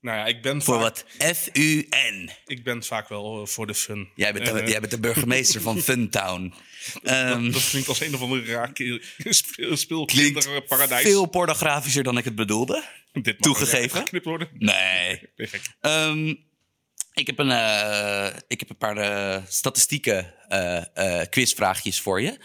[0.00, 2.30] Nou ja, ik ben, Voor vaak, wat F-U-N.
[2.46, 4.08] ik ben vaak wel voor de fun.
[4.14, 6.54] Jij bent, de, Eh, jij bent de burgemeester van Funtown.
[7.02, 9.00] Ehm dat klinkt als een of andere raak
[9.72, 11.02] speelkinderparadijs.
[11.02, 12.84] veel pornografischer dan ik het bedoelde.
[13.12, 13.98] Dit toegegeven.
[13.98, 14.48] geknipt worden.
[14.52, 15.20] Nee.
[15.80, 16.34] Ehm,
[17.12, 17.50] ik, heb een,
[18.48, 20.34] ik heb een paar eh, statistieke
[21.30, 22.38] quizvraagjes voor je.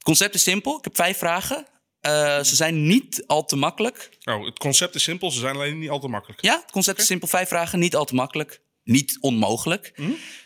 [0.00, 0.78] Het concept is simpel.
[0.78, 1.66] Ik heb vijf vragen.
[2.00, 4.18] Eh, ze zijn niet al te makkelijk.
[4.24, 6.42] Oh, het concept is simpel, ze zijn alleen niet al te makkelijk.
[6.42, 7.28] Ja, het concept is simpel.
[7.28, 8.62] Vijf vragen, niet al te makkelijk.
[8.84, 9.92] Niet onmogelijk.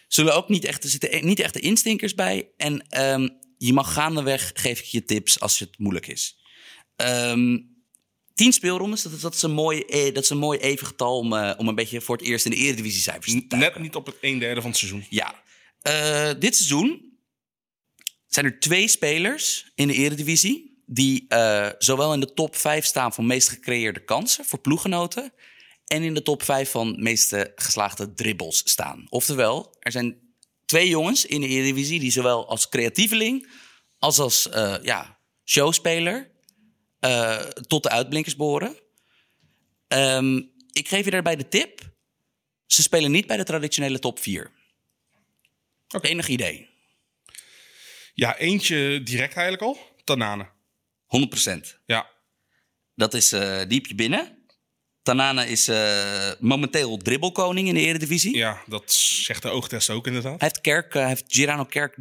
[0.08, 2.48] Zullen ook niet echt, er zitten e- niet echt de instinkers bij.
[2.56, 3.28] En ehm,
[3.58, 6.36] je mag gaandeweg, geef ik je tips als het moeilijk is.
[6.96, 7.58] Ehm,
[8.34, 11.18] tien speelrondes, dat, is- dat, is een mooi, eh, dat is een mooi even getal
[11.18, 13.58] om, eh, om een beetje voor het eerst in de eredivisiecijfers te duiken.
[13.72, 15.06] Net niet op het een derde van het seizoen.
[15.10, 15.42] Ja.
[15.80, 17.03] Eh, dit seizoen
[18.34, 20.82] zijn er twee spelers in de eredivisie...
[20.86, 25.32] die eh, zowel in de top 5 staan van meest gecreëerde kansen voor ploeggenoten...
[25.86, 29.06] en in de top 5 van meeste geslaagde dribbles staan.
[29.08, 30.18] Oftewel, er zijn
[30.66, 32.00] twee jongens in de eredivisie...
[32.00, 33.50] die zowel als creatieveling
[33.98, 36.30] als als eh, ja, showspeler
[37.00, 38.76] eh, tot de uitblinkers behoren.
[39.88, 40.36] Ehm,
[40.72, 41.80] ik geef je daarbij de tip...
[42.66, 44.50] ze spelen niet bij de traditionele top 4.
[46.00, 46.73] Enig idee.
[48.14, 49.78] Ja, eentje direct eigenlijk al.
[50.04, 50.48] Tanane.
[51.06, 51.78] 100%.
[51.86, 52.10] Ja.
[52.94, 54.44] Dat is eh diepje binnen.
[55.04, 58.36] Tanane is eh, momenteel dribbelkoning in de Eredivisie.
[58.36, 60.40] ja, dat zegt de oogtest ook inderdaad.
[60.40, 61.96] Hij heeft, Kerk, eh, hij heeft Girano Kerk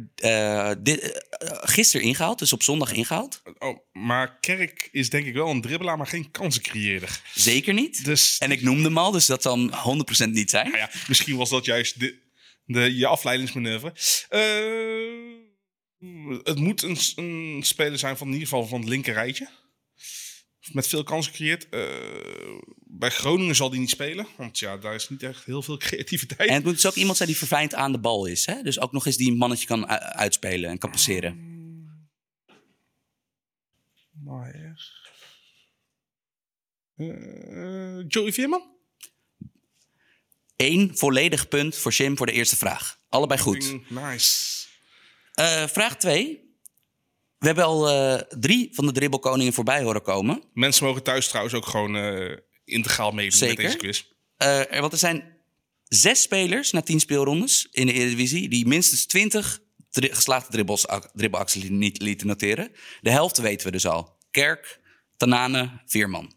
[0.84, 3.42] dit, eh, gisteren ingehaald, dus op zondag ingehaald.
[3.58, 7.20] Oh, maar Kerk is denk ik wel een dribbelaar, maar geen kansencreëerder.
[7.34, 8.04] Zeker niet.
[8.04, 9.70] Dus En ik noemde hem al, dus dat zal hem
[10.26, 10.66] 100% niet zijn.
[10.66, 12.18] nou ja, misschien was dat juist de,
[12.64, 13.92] de, je afleidingsmanoeuvre.
[14.28, 15.33] Eh,
[16.42, 19.48] het moet een, een speler zijn van in ieder geval van het linker rijtje.
[20.72, 21.68] Met veel kansen gecreëerd.
[21.68, 21.80] Eh,
[22.78, 24.26] bij Groningen zal die niet spelen.
[24.36, 26.48] Want ja, daar is niet echt heel veel creativiteit.
[26.48, 28.46] En het moet dus ook iemand zijn die verfijnd aan de bal is.
[28.46, 28.62] Hè?
[28.62, 31.52] Dus ook nog eens die een mannetje kan uitspelen en kan passeren.
[34.24, 34.52] Maar
[36.96, 38.72] Eh, Joey Veerman?
[40.56, 43.00] Eén volledig punt voor Jim voor de eerste vraag.
[43.08, 43.90] Allebei goed.
[43.90, 44.53] Nice.
[45.34, 46.42] Eh, vraag 2.
[47.38, 50.42] We hebben al eh, drie van de dribbelkoningen voorbij horen komen.
[50.52, 53.62] Mensen mogen thuis trouwens ook gewoon eh, integraal meedoen Zeker.
[53.62, 54.04] met deze quiz.
[54.80, 55.36] Want er zijn
[55.84, 58.48] zes spelers na tien speelrondes in de Eredivisie...
[58.48, 59.60] die minstens 20
[59.90, 62.72] dri- geslaagde dribbels, dribbelacties li- niet lieten noteren.
[63.00, 64.16] De helft weten we dus al.
[64.30, 64.80] Kerk,
[65.16, 66.32] Tanane, Veerman.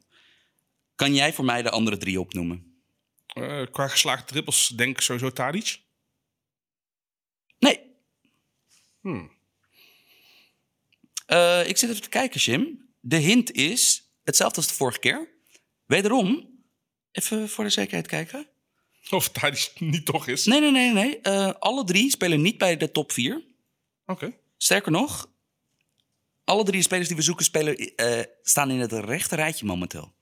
[0.96, 2.82] Kan jij voor mij de andere drie opnoemen?
[3.72, 5.80] Qua geslaagde dribbels denk ik sowieso Tadic.
[7.60, 7.80] Nee.
[9.08, 9.32] Hmm.
[11.26, 12.90] Eh, ik zit even te kijken, Jim.
[13.00, 15.30] De hint is hetzelfde als de vorige keer.
[15.86, 16.50] Wederom,
[17.12, 18.48] even voor de zekerheid kijken.
[19.10, 20.46] Of Tadic niet toch is.
[20.46, 21.20] Nee, nee, nee, nee.
[21.22, 23.44] Eh, alle drie spelen niet bij de top 4.
[24.06, 24.38] Oké.
[24.58, 25.30] Sterker nog,
[26.44, 30.14] alle drie de spelers die we zoeken spelen, eh, staan in het rechte rijtje momenteel.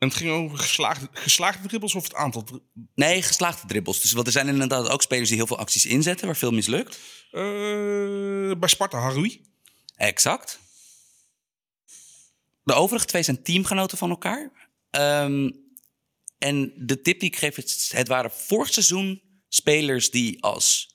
[0.00, 2.44] En het ging over geslaagde, geslaagde dribbles of het aantal
[2.94, 4.00] Nee, geslaagde dribbles.
[4.00, 6.98] Dus, want er zijn inderdaad ook spelers die heel veel acties inzetten, waar veel mislukt.
[7.30, 7.40] Eh,
[8.58, 9.40] bij Sparta, Haroui.
[9.96, 10.60] Exact.
[12.62, 14.70] De overige twee zijn teamgenoten van elkaar.
[14.90, 15.50] Ehm,
[16.38, 20.94] en de tip die ik geef, is, het waren vorig seizoen spelers die als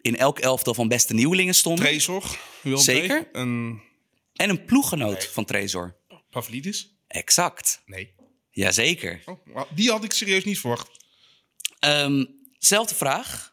[0.00, 1.84] in elk elftal van beste nieuwelingen stonden.
[1.84, 2.38] Trezor.
[2.62, 3.16] Zeker.
[3.16, 3.28] II.
[3.32, 3.82] En
[4.32, 5.96] En een ploeggenoot van Trezor.
[6.30, 6.96] Pavlidis.
[7.06, 7.82] Exact.
[7.86, 8.20] Nee.
[8.52, 9.22] Jazeker.
[9.24, 10.90] Oh, die had ik serieus niet verwacht.
[11.78, 12.24] Ehm
[12.58, 13.52] zelfde vraag,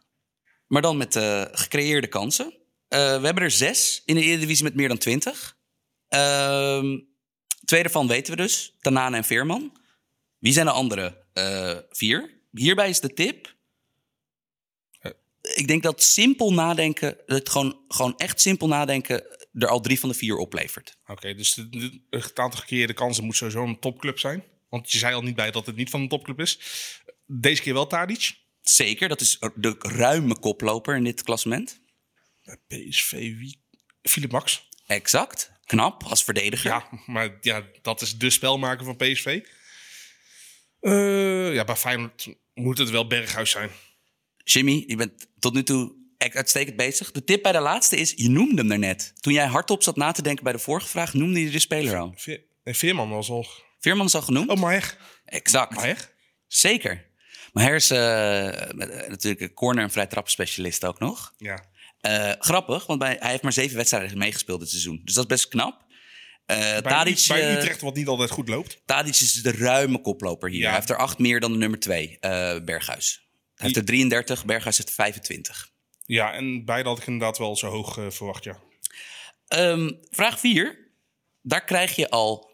[0.68, 2.54] maar dan met eh, gecreëerde kansen.
[2.88, 5.58] Eh, we hebben er zes in de Eredivisie met meer dan twintig.
[6.08, 7.00] Ehm
[7.66, 9.78] twee daarvan weten we dus, Tanane en Veerman.
[10.40, 12.38] Wie zijn de andere eh, vier?
[12.52, 13.56] Hierbij is de tip...
[15.42, 19.24] ik denk dat simpel nadenken, dat gewoon, gewoon echt simpel nadenken,
[19.54, 20.98] er al drie van de vier oplevert.
[21.08, 21.56] Oké, dus
[22.10, 24.44] het aantal gecreëerde kansen moet sowieso een topclub zijn.
[24.70, 26.60] Want je zei al niet bij dat het niet van een topclub is.
[27.26, 28.38] Deze keer wel Tadic.
[28.62, 31.82] Zeker, dat is de ruime koploper in dit klassement.
[32.44, 33.62] Bij PSV, wie?
[34.02, 34.70] Philip Max.
[34.86, 35.52] Exact.
[35.66, 36.70] Knap als verdediger.
[36.70, 39.42] Ja, maar ja, dat is de spelmaker van PSV.
[40.80, 43.70] Eh, ja, bij Feyenoord moet het wel Berghuis zijn.
[44.44, 47.12] Jimmy, je bent tot nu toe echt uitstekend bezig.
[47.12, 49.14] De tip bij de laatste is, je noemde hem daarnet.
[49.22, 51.98] Toen jij hardop zat na te denken bij de vorige vraag, noemde je de speler
[51.98, 52.14] al.
[52.64, 53.48] Veerman was al...
[53.80, 54.50] Veerman is al genoemd?
[54.50, 54.98] Oh, Maher.
[55.26, 55.76] Exact.
[55.76, 56.10] Maher?
[56.48, 57.08] Zeker.
[57.54, 61.34] Maher is eh, eh, natuurlijk een corner- en vrij specialist ook nog.
[61.38, 61.66] Ja.
[62.00, 65.02] Eh, grappig, want bij, hij heeft maar zeven wedstrijden meegespeeld dit seizoen.
[65.04, 65.88] Dus dat is best knap.
[66.46, 68.82] Eh Bij, Tadic, bij Utrecht wat niet altijd goed loopt.
[68.86, 70.60] Tadic is de ruime koploper hier.
[70.60, 70.66] Ja.
[70.66, 72.18] Hij heeft er acht meer dan de nummer twee,
[72.64, 73.28] Berghuis.
[73.56, 75.72] Hij heeft er 33, Berghuis heeft er 25.
[76.06, 78.60] Ja, en beide had ik inderdaad wel zo hoog verwacht, ja.
[79.48, 80.92] Ehm, vraag 4.
[81.42, 82.49] Daar krijg je al,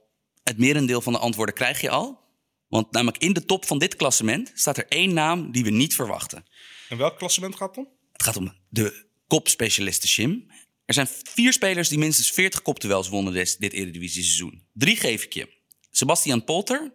[0.50, 2.24] het merendeel van de antwoorden krijg je al.
[2.68, 5.96] Want namelijk in de top van dit klassement staat er één naam die we niet
[5.96, 6.46] verwachten.
[6.90, 7.92] En welk klassement gaat het om?
[8.12, 10.46] Het gaat om de kopspecialisten, Jim.
[10.86, 14.68] Er zijn vier spelers die minstens 40 kopduels wonnen dit, dit Eredivisie-seizoen.
[14.74, 15.50] Drie geef ik je.
[15.92, 16.94] Sebastian Polter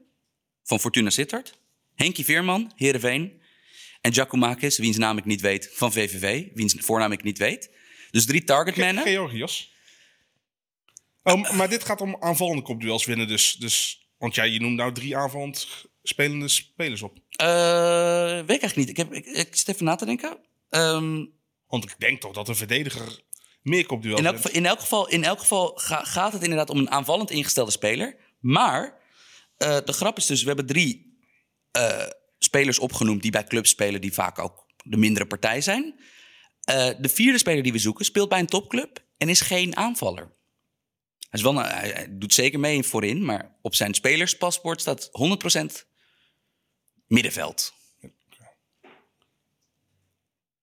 [0.63, 1.59] van Fortuna Sittard.
[1.95, 3.41] Henkie Veerman, Heerenveen.
[4.01, 6.47] En Giacomakis, wiens naam ik niet weet, van VVV.
[6.55, 7.71] Wiens voornaam ik niet weet.
[8.11, 9.05] Dus drie targetmannen.
[9.05, 9.70] Georgios.
[11.23, 13.53] Oh, maar dit gaat om aanvallende kopduels winnen dus.
[13.55, 14.05] dus.
[14.19, 17.19] Want ja, je noemt nou drie aanvallend spelende spelers op.
[17.31, 17.47] Eh,
[18.47, 18.89] weet ik eigenlijk niet.
[18.89, 20.39] Ik, heb, ik, ik zit even na te denken.
[20.69, 21.25] Ehm,
[21.67, 23.21] Want ik denk toch dat een verdediger
[23.63, 26.71] meer kopduels in, elk, geval- in elk geval, in elk geval ga- gaat het inderdaad
[26.71, 28.17] om een aanvallend ingestelde speler.
[28.41, 28.99] Maar
[29.57, 31.19] eh, de grap is dus, we hebben drie
[31.71, 32.07] eh,
[32.39, 36.01] spelers opgenoemd die bij clubs spelen die vaak ook de mindere partij zijn.
[37.01, 40.33] De vierde speler die we zoeken speelt bij een topclub en is geen aanvaller.
[41.31, 44.81] Hij, is wel een- hij, hij doet zeker mee in voorin, maar op zijn spelerspaspoort
[44.81, 45.87] staat 100%
[47.07, 47.73] middenveld.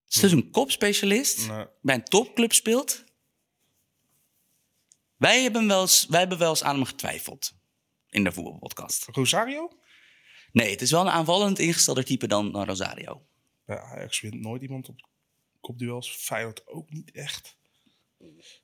[0.06, 1.66] Het is dus een kopspecialist Nee.
[1.82, 3.04] bij een topclub speelt.
[5.18, 7.54] Wij hebben, wel eens, wij hebben wel eens aan hem getwijfeld
[8.10, 9.06] in de voetbalpodcast.
[9.12, 9.78] Rosario?
[10.52, 13.28] Nee, het is wel een aanvallend ingestelder type dan, dan Rosario.
[13.66, 15.08] Bij Ajax wint nooit iemand op
[15.62, 16.10] kopduels.
[16.12, 17.57] Feyenoord ook niet echt.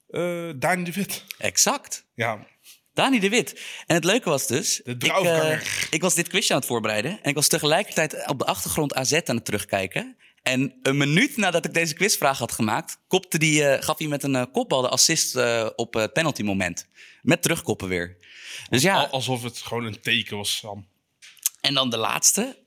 [0.09, 1.23] Eh Dani de Wit.
[1.37, 2.05] Exact.
[2.15, 2.47] Ja,
[2.93, 3.61] Dani de Wit.
[3.85, 4.81] En het leuke was dus...
[4.83, 7.11] De ik, eh, ik was dit quizje aan het voorbereiden.
[7.21, 10.17] En ik was tegelijkertijd op de achtergrond AZ aan het terugkijken.
[10.43, 12.99] En een minuut nadat ik deze quizvraag had gemaakt...
[13.07, 15.35] Kopte die, eh, gaf hij met een kopbal de assist
[15.75, 16.87] op het penalty moment.
[17.21, 18.17] Met terugkoppen weer.
[18.69, 20.87] Dus ja, al- alsof het gewoon een teken was, Sam.
[21.61, 22.57] En dan de laatste.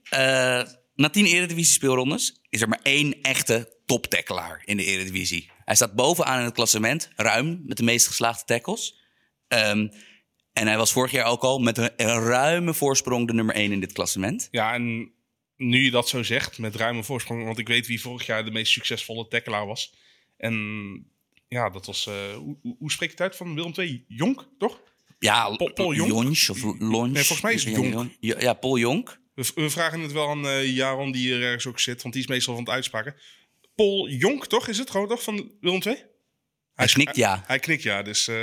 [0.94, 5.50] Na tien Eredivisie speelrondes is er maar één echte toptackelaar in de Eredivisie.
[5.66, 9.00] Hij staat bovenaan in het klassement, ruim, met de meest geslaagde tackles.
[9.48, 9.88] Ehm,
[10.52, 13.72] en hij was vorig jaar ook al met een, een ruime voorsprong de nummer één
[13.72, 14.48] in dit klassement.
[14.50, 15.12] Ja, en
[15.56, 17.44] nu je dat zo zegt, met ruime voorsprong...
[17.44, 19.94] want ik weet wie vorig jaar de meest succesvolle tackelaar was.
[20.36, 20.54] En
[21.48, 22.06] ja, dat was...
[22.06, 24.04] eh, hoe, hoe- spreek je het uit van Willem II?
[24.08, 24.80] Jonk, toch?
[25.18, 26.08] Ja, Paul- Paul Jonk?
[26.10, 27.12] Jonch of Lonch.
[27.12, 28.10] Nee, volgens mij is het Jonk.
[28.20, 29.20] Ja, Paul Jonk.
[29.34, 32.02] We, we vragen het wel aan eh Jaron, die hier ergens ook zit...
[32.02, 33.14] want die is meestal van het uitspraken.
[33.76, 34.68] Paul Jonk, toch?
[34.68, 36.04] Is het gewoon toch van Willem II?
[36.74, 37.44] Hij knikt ja.
[37.46, 38.42] Hij knikt ja, dus eh,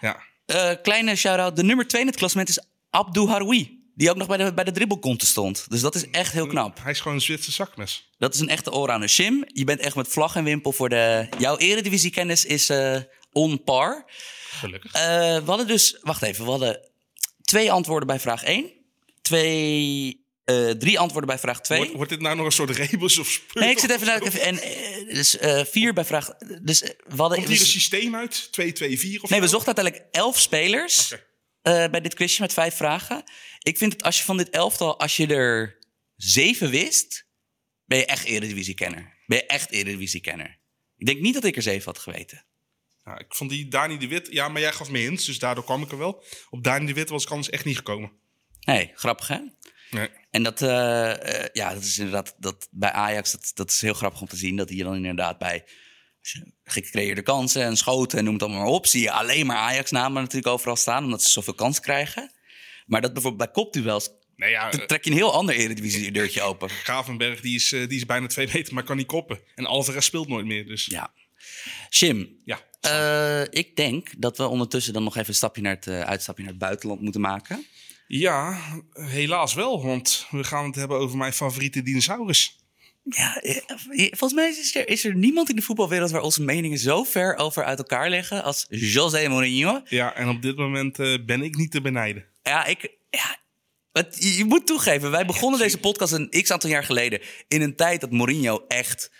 [0.00, 0.22] ja.
[0.46, 1.56] Eh, kleine shout-out.
[1.56, 3.80] De nummer twee in het klassement is Abdou Haroui.
[3.94, 5.70] Die ook nog bij de, bij de dribbelcontest stond.
[5.70, 6.78] Dus dat is echt heel knap.
[6.82, 8.10] Hij is gewoon een Zwitser zakmes.
[8.18, 9.08] Dat is een echte allrounder.
[9.08, 11.28] Shim, je bent echt met vlag en wimpel voor de...
[11.38, 12.96] Jouw eredivisiekennis is eh
[13.32, 14.10] on par.
[14.48, 14.92] Gelukkig.
[14.92, 15.98] We hadden dus...
[16.00, 16.90] Wacht even, we hadden
[17.42, 18.72] twee antwoorden bij vraag 1.
[19.22, 20.21] Twee...
[20.44, 21.78] eh, drie antwoorden bij vraag 2.
[21.78, 23.62] Wordt, wordt dit nou nog een soort rebus of speur?
[23.62, 24.06] Nee, ik zit even...
[24.06, 26.28] naar- en, eh, dus eh, vier bij vraag...
[26.62, 27.38] Dus we hadden...
[27.38, 28.52] Komt hier een systeem uit?
[28.52, 29.52] 2, 2, 4 of Nee, we zo?
[29.52, 31.14] zochten uiteindelijk elf spelers
[31.62, 33.22] bij dit quizje met vijf vragen.
[33.58, 35.78] Ik vind het als je van dit elftal, als je er
[36.16, 37.26] zeven wist,
[37.84, 39.16] ben je echt Eredivisie-kenner.
[39.26, 40.58] Ben je echt Eredivisie-kenner.
[40.96, 42.44] Ik denk niet dat ik er zeven had geweten.
[43.04, 44.28] Ja, ik vond die Dani de Wit...
[44.30, 46.24] Ja, maar jij gaf me hints, dus daardoor kwam ik er wel.
[46.50, 48.12] Op Dani de Wit was ik anders echt niet gekomen.
[48.60, 49.38] Nee, grappig hè?
[49.90, 50.08] Nee.
[50.32, 53.94] En dat, eh, eh, ja, dat is inderdaad, dat, bij Ajax, dat, dat is heel
[53.94, 54.56] grappig om te zien.
[54.56, 55.64] Dat die dan inderdaad bij
[56.64, 58.86] gecreëerde kansen en schoten en noem het allemaal maar op.
[58.86, 62.32] Zie je alleen maar Ajax-namen natuurlijk overal staan, omdat ze zoveel kansen krijgen.
[62.86, 66.70] Maar dat bijvoorbeeld bij kopduels, Nee, ja, eh, trek je een heel ander Eredivisie-deurtje open.
[66.70, 69.40] Gravenberg die is, die is bijna twee meter, maar kan niet koppen.
[69.54, 71.12] En Alvarez speelt nooit meer, dus ja.
[71.90, 72.60] Shim, ja.
[73.50, 76.60] ik denk dat we ondertussen dan nog even een stapje naar het, uitstapje naar het
[76.60, 77.66] buitenland moeten maken.
[78.06, 78.58] Ja,
[78.92, 82.60] helaas wel, want we gaan het hebben over mijn favoriete dinosaurus.
[83.04, 83.56] Ja, eh,
[84.10, 87.36] volgens mij is er, is er niemand in de voetbalwereld waar onze meningen zo ver
[87.36, 89.80] over uit elkaar liggen als José Mourinho.
[89.84, 92.24] Ja, en op dit moment eh, ben ik niet te benijden.
[92.42, 92.96] Ja, ik.
[93.10, 93.36] Ja,
[93.92, 97.20] het, je moet toegeven, wij begonnen deze podcast een x aantal jaar geleden.
[97.48, 99.10] In een tijd dat Mourinho echt.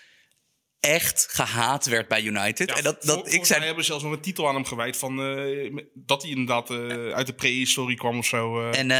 [0.91, 2.69] Echt gehaat werd bij United.
[2.69, 3.65] Ja, en dat, dat, ik zei.
[3.65, 7.27] hebben zelfs nog een titel aan hem gewijd van eh, dat hij inderdaad eh, uit
[7.27, 8.71] de prehistorie kwam of zo.
[8.71, 8.79] eh.
[8.79, 8.91] En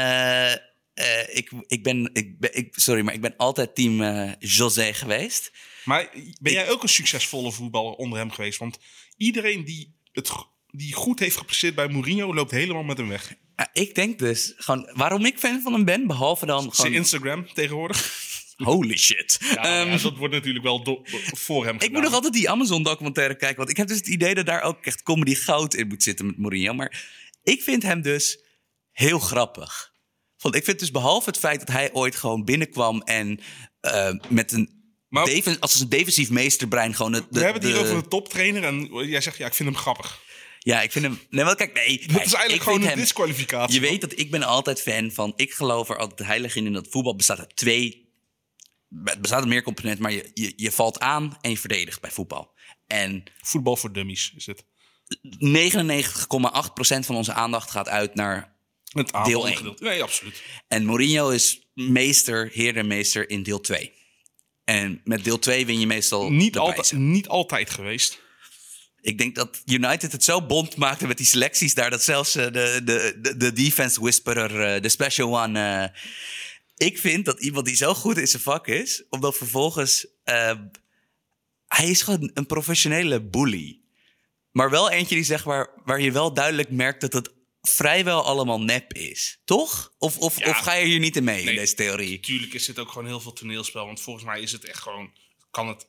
[1.33, 2.69] ik, ik, ben, ik, ben, ik.
[2.71, 4.03] Sorry, maar ik ben altijd team
[4.39, 5.53] José geweest.
[5.85, 6.11] Maar
[6.41, 8.59] ben jij ook een succesvolle voetballer onder hem geweest?
[8.59, 8.79] Want
[9.17, 10.31] iedereen die, het,
[10.71, 13.35] die goed heeft gepresteerd bij Mourinho loopt helemaal met hem weg.
[13.73, 16.93] Ik denk dus gewoon waarom ik fan van hem ben, behalve dan Zijn gewoon.
[16.93, 18.31] Instagram tegenwoordig.
[18.73, 19.39] Holy shit.
[19.41, 21.03] Ja, Ehm, ja, dat wordt natuurlijk wel do-
[21.37, 21.95] voor hem Ik gedaan.
[21.95, 23.57] moet nog altijd die Amazon-documentaire kijken.
[23.57, 26.27] Want ik heb dus het idee dat daar ook echt comedy goud in moet zitten
[26.27, 26.73] met Mourinho.
[26.75, 27.05] Maar
[27.43, 28.45] ik vind hem dus
[28.93, 29.91] heel grappig.
[30.39, 33.41] Want ik vind dus behalve het feit dat hij ooit gewoon binnenkwam en
[33.81, 34.81] eh, met een.
[35.09, 37.13] Maar- defen- als een defensief meesterbrein gewoon.
[37.13, 39.69] De, We hebben het hier de- over een toptrainer en jij zegt ja, ik vind
[39.69, 40.21] hem grappig.
[40.59, 41.21] Ja, ik vind hem.
[41.31, 41.99] Nee, wel kijk, nee.
[42.13, 43.75] Dat is eigenlijk gewoon een disqualificatie.
[43.81, 45.33] Je weet dat ik ben altijd fan van.
[45.37, 46.67] Ik geloof er altijd heilig in.
[46.67, 48.12] in dat voetbal bestaat uit twee.
[49.05, 52.11] Het bestaat uit meer componenten, maar je, je, je valt aan en je verdedigt bij
[52.11, 52.55] voetbal.
[52.87, 54.65] En Voetbal voor dummies is het.
[55.23, 58.51] 99,8% van onze aandacht gaat uit naar.
[58.85, 59.57] Het Deel één.
[59.57, 59.85] gedeelte.
[59.85, 60.43] Nee, absoluut.
[60.69, 63.93] En Mourinho is meester, heer en meester in deel 2.
[64.65, 68.21] En met deel 2 win je meestal Niet, altijd, niet altijd geweest.
[69.01, 71.91] Ik denk dat United het zo bond maakte met die selecties daar...
[71.91, 75.93] dat zelfs eh, de, de, de, de defense whisperer, eh, de special one...
[76.83, 79.05] ik vind dat iemand die zo goed in zijn vak is...
[79.11, 80.07] omdat vervolgens...
[80.25, 80.59] eh,
[81.69, 83.81] hij is gewoon een professionele bully.
[84.51, 87.01] Maar wel eentje die zeg maar, waar je wel duidelijk merkt...
[87.01, 89.41] dat het vrijwel allemaal nep is.
[89.45, 89.95] Toch?
[89.99, 90.51] Of, of, Ja.
[90.51, 92.21] of ga je hier niet in mee, in deze theorie?
[92.21, 93.87] Tuurlijk is dit ook gewoon heel veel toneelspel.
[93.87, 95.13] Want volgens mij is het echt gewoon...
[95.51, 95.87] Kan het...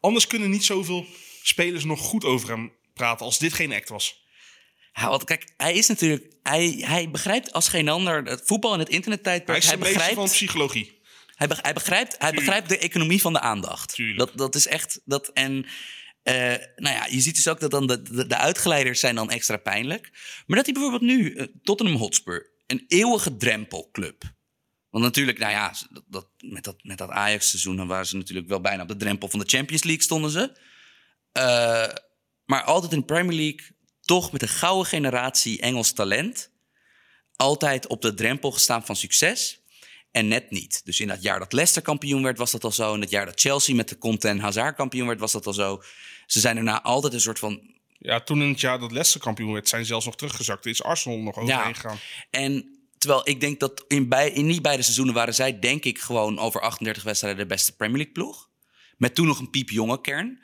[0.00, 1.06] Anders kunnen niet zoveel
[1.42, 4.25] spelers nog goed over hem praten als dit geen act was.
[5.00, 6.34] Ja, want kijk, hij is natuurlijk...
[6.42, 9.58] Hij, hij begrijpt als geen ander het voetbal en het Hij internettijdperk.
[9.58, 11.00] is Hij, een meester van begrijpt, psychologie.
[11.34, 12.36] hij, be- hij, begrijpt, hij Tuurlijk.
[12.44, 13.94] begrijpt de economie van de aandacht.
[13.94, 14.18] Tuurlijk.
[14.18, 15.00] Dat, dat is echt...
[15.04, 15.66] Dat, en
[16.22, 16.34] eh,
[16.76, 19.56] nou ja, je ziet dus ook dat dan de, de, de uitgeleiders zijn dan extra
[19.56, 20.10] pijnlijk.
[20.46, 24.34] Maar dat hij bijvoorbeeld nu, eh, Tottenham Hotspur, een eeuwige drempelclub...
[24.90, 27.76] Want natuurlijk, nou ja, dat, dat, met dat, met dat Ajax-seizoen...
[27.76, 30.56] dan waren ze natuurlijk wel bijna op de drempel van de Champions League stonden ze.
[31.32, 31.88] Eh,
[32.44, 33.75] maar altijd in de Premier League
[34.06, 36.50] toch met een gouden generatie Engels talent.
[37.36, 39.60] Altijd op de drempel gestaan van succes.
[40.10, 40.80] En net niet.
[40.84, 42.94] Dus in dat jaar dat Leicester kampioen werd, was dat al zo.
[42.94, 45.52] In het jaar dat Chelsea met de Conte en Hazard kampioen werd, was dat al
[45.52, 45.82] zo.
[46.26, 47.60] Ze zijn daarna altijd een soort van
[47.98, 50.64] Ja, toen in het jaar dat Leicester kampioen werd, zijn ze zelfs nog teruggezakt.
[50.64, 51.98] Er is Arsenal nog overheen gegaan.
[52.30, 55.98] En terwijl ik denk dat in, bij, in niet beide seizoenen waren zij, denk ik,
[55.98, 58.48] gewoon over 38 wedstrijden de beste Premier League ploeg.
[58.96, 60.42] Met toen nog een piepjonge kern.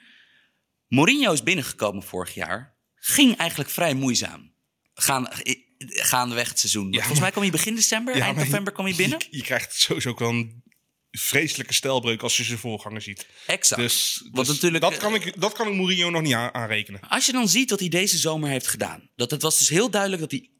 [0.88, 2.71] Mourinho is binnengekomen vorig jaar.
[3.04, 4.52] Ging eigenlijk vrij moeizaam.
[4.94, 6.94] Gaan, i- gaandeweg het seizoen.
[6.94, 9.18] Volgens mij kwam hij begin december, Ja, eind november kwam hij binnen.
[9.30, 10.62] Je, je krijgt sowieso ook wel een
[11.10, 13.26] vreselijke stijlbreuk als je zijn voorganger ziet.
[13.46, 13.80] Exact.
[13.80, 17.00] Dus, dus natuurlijk, dat, eh, kan ik, dat kan ik Mourinho nog niet aan- aanrekenen.
[17.08, 19.08] Als je dan ziet wat hij deze zomer heeft gedaan.
[19.16, 20.50] Dat het was dus heel duidelijk dat hij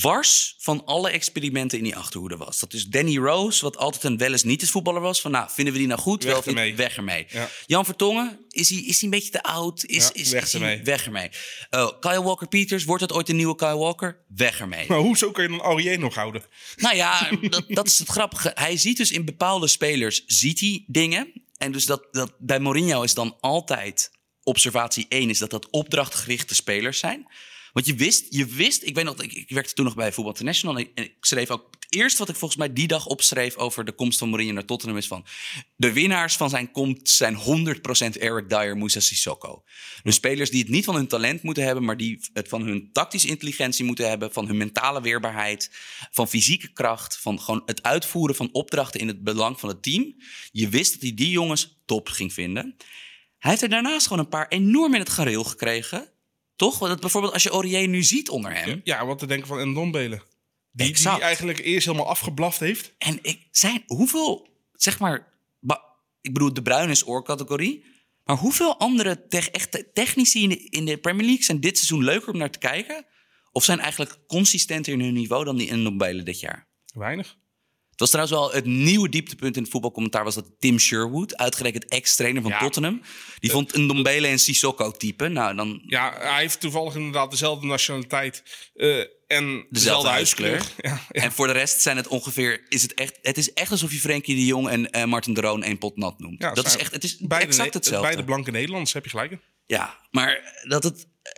[0.00, 2.58] wars van alle experimenten in die achterhoede was.
[2.58, 5.20] Dat is Danny Rose, wat altijd een wel eens niet eens voetballer was.
[5.20, 6.24] Van nou, vinden we die nou goed?
[6.24, 6.74] Weg ermee.
[6.76, 7.26] Weg ermee.
[7.28, 7.48] Ja.
[7.66, 9.84] Jan Vertongen, is hij, is hij een beetje te oud?
[9.84, 10.82] Is, Ja, is, weg is hij- ermee.
[10.82, 11.28] Weg ermee.
[11.70, 14.24] Eh, Kyle Walker-Peters, wordt het ooit een nieuwe Kyle Walker?
[14.28, 14.84] Weg ermee.
[14.88, 16.42] Maar hoezo kun je dan Aurier nog houden?
[16.76, 18.50] Nou ja, dat, dat is het grappige.
[18.54, 21.42] Hij ziet dus in bepaalde spelers ziet hij dingen.
[21.56, 24.10] En dus dat, dat bij Mourinho is dan altijd
[24.42, 27.26] observatie 1 is dat dat opdrachtgerichte spelers zijn.
[27.74, 30.76] Want je wist, je wist, ik weet nog, ik, werkte toen nog bij Voetbal International.
[30.76, 33.56] En ik, en ik schreef ook, het eerste wat ik volgens mij die dag opschreef
[33.56, 35.26] over de komst van Mourinho naar Tottenham is van,
[35.76, 39.64] de winnaars van zijn komst zijn 100% Eric Dyer, Moussa Sissoko.
[40.02, 42.88] Dus spelers die het niet van hun talent moeten hebben, maar die het van hun
[42.92, 45.70] tactische intelligentie moeten hebben, van hun mentale weerbaarheid,
[46.10, 50.14] van fysieke kracht, van gewoon het uitvoeren van opdrachten in het belang van het team.
[50.52, 52.76] Je wist dat hij die jongens top ging vinden.
[53.38, 56.12] Hij heeft er daarnaast gewoon een paar enorm in het gareel gekregen.
[56.56, 56.78] Toch?
[56.78, 58.80] Want bijvoorbeeld als je Aurier nu ziet onder hem.
[58.84, 60.22] Ja, wat te denken van Ndombele.
[60.70, 61.16] Die, Exact.
[61.16, 62.94] die eigenlijk eerst helemaal afgeblaft heeft.
[62.98, 65.32] En ik zijn hoeveel, zeg maar,
[66.24, 67.84] ik bedoel, de Bruin is oorcategorie.
[68.24, 72.04] Maar hoeveel andere tech, echte technici in de, in de Premier League zijn dit seizoen
[72.04, 73.06] leuker om naar te kijken?
[73.52, 76.68] Of zijn eigenlijk consistenter in hun niveau dan die Ndombele dit jaar?
[76.94, 77.36] Weinig.
[77.94, 80.24] Het was trouwens wel het nieuwe dieptepunt in het voetbalcommentaar...
[80.24, 82.58] was dat Tim Sherwood, uitgerekend ex-trainer van Ja.
[82.58, 83.00] Tottenham...
[83.38, 85.28] die vond een Ndombele en Sissoko type.
[85.28, 85.82] Nou, dan...
[85.86, 88.42] Ja, hij heeft toevallig inderdaad dezelfde nationaliteit.
[88.74, 90.08] Eh, en Dezelfde.
[90.36, 91.00] Ja, ja.
[91.10, 93.98] En voor de rest zijn het ongeveer, is het echt, het is echt alsof je
[93.98, 96.42] Frenkie de Jong en eh, Martin de Roon één pot nat noemt.
[96.42, 98.06] Ja, dat is echt, het is beide, exact hetzelfde.
[98.06, 99.38] Beide blanke Nederlanders, heb je gelijk.
[99.66, 101.06] Ja, maar dat het.
[101.22, 101.32] eh,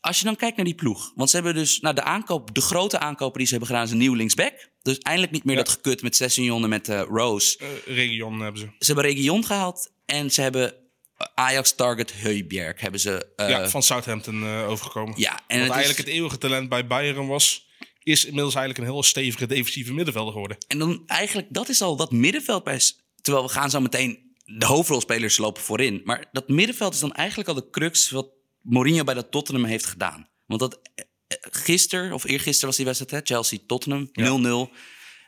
[0.00, 1.12] Als je dan kijkt naar die ploeg.
[1.14, 1.80] Want ze hebben dus.
[1.80, 4.68] Nou, de aankoop, de grote aankopen die ze hebben gedaan is een nieuw linksback.
[4.86, 5.62] Dus eindelijk niet meer Ja.
[5.62, 7.58] dat gekut met Sessignon en met eh, Rose.
[7.58, 8.66] Eh, region hebben ze.
[8.78, 9.90] Ze hebben Region gehaald.
[10.06, 10.74] En ze hebben
[11.16, 12.80] eh, Ajax Target Heubjerg.
[12.80, 13.26] Hebben ze.
[13.36, 15.14] ja, van Southampton overgekomen.
[15.16, 17.66] ja, en Wat het is- eigenlijk het eeuwige talent bij Bayern was,
[18.02, 20.56] is inmiddels eigenlijk een heel stevige defensieve middenvelder geworden.
[20.68, 22.80] En dan eigenlijk, dat is al dat middenveld bij.
[23.20, 24.24] Terwijl we gaan zo meteen.
[24.44, 26.00] De hoofdrolspelers lopen voorin.
[26.04, 28.28] Maar dat middenveld is dan eigenlijk al de crux wat
[28.62, 30.28] Mourinho bij dat Tottenham heeft gedaan.
[30.46, 30.80] Want dat
[31.50, 34.72] gisteren, of eergisteren was die wedstrijd, hè, Chelsea-Tottenham, 0-0.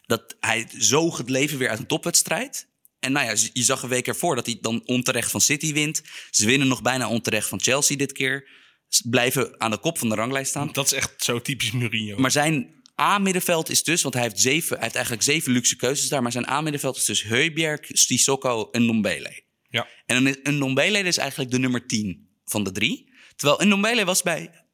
[0.07, 2.69] Dat hij zoog het leven weer uit een topwedstrijd.
[3.01, 6.03] En nou ja, je zag een week ervoor dat hij dan onterecht van City wint.
[6.31, 8.49] Ze winnen nog bijna onterecht van Chelsea dit keer.
[8.89, 10.73] Ze blijven aan de kop van de ranglijst staan.
[10.73, 12.19] Dat is echt zo typisch Mourinho.
[12.19, 16.09] Maar zijn A-middenveld is dus, want hij heeft, zeven, hij heeft eigenlijk zeven luxe keuzes
[16.09, 16.23] daar.
[16.23, 19.43] Maar zijn A-middenveld is dus Heubjerg, Sissoko en Ndombele.
[19.69, 19.89] ja.
[20.07, 23.13] En een Ndombele is eigenlijk de nummer 10 van de drie.
[23.37, 24.68] Terwijl een Ndombele was bij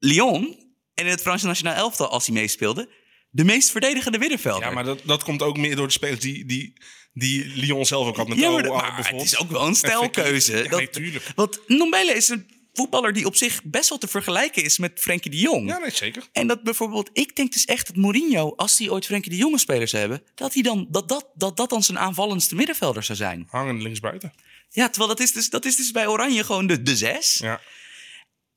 [0.00, 0.56] Lyon
[0.94, 2.88] en in het Franse nationaal elftal, als hij meespeelde,
[3.30, 4.68] de meest verdedigende middenvelder.
[4.68, 6.72] ja, maar dat, dat komt ook meer door de spelers die, die,
[7.12, 10.56] die Lyon zelf ook had met Ja, maar, maar het is ook wel een stijlkeuze.
[10.56, 11.32] Ja, Dat- nee, tuurlijk.
[11.34, 15.30] Want Ndombele is een voetballer die op zich best wel te vergelijken is met Frenkie
[15.30, 15.68] de Jong.
[15.68, 16.28] Ja, nee, zeker.
[16.32, 19.58] En dat bijvoorbeeld, ik denk dus echt dat Mourinho, als hij ooit Frenkie de Jonge
[19.58, 23.46] spelers hebben, dat hij dan, dat, dat, dat, dat dan zijn aanvallendste middenvelder zou zijn.
[23.50, 24.32] Hangen linksbuiten.
[24.70, 27.38] Ja, terwijl dat is dus, dat is dus bij Oranje gewoon de, de zes.
[27.42, 27.60] Ja.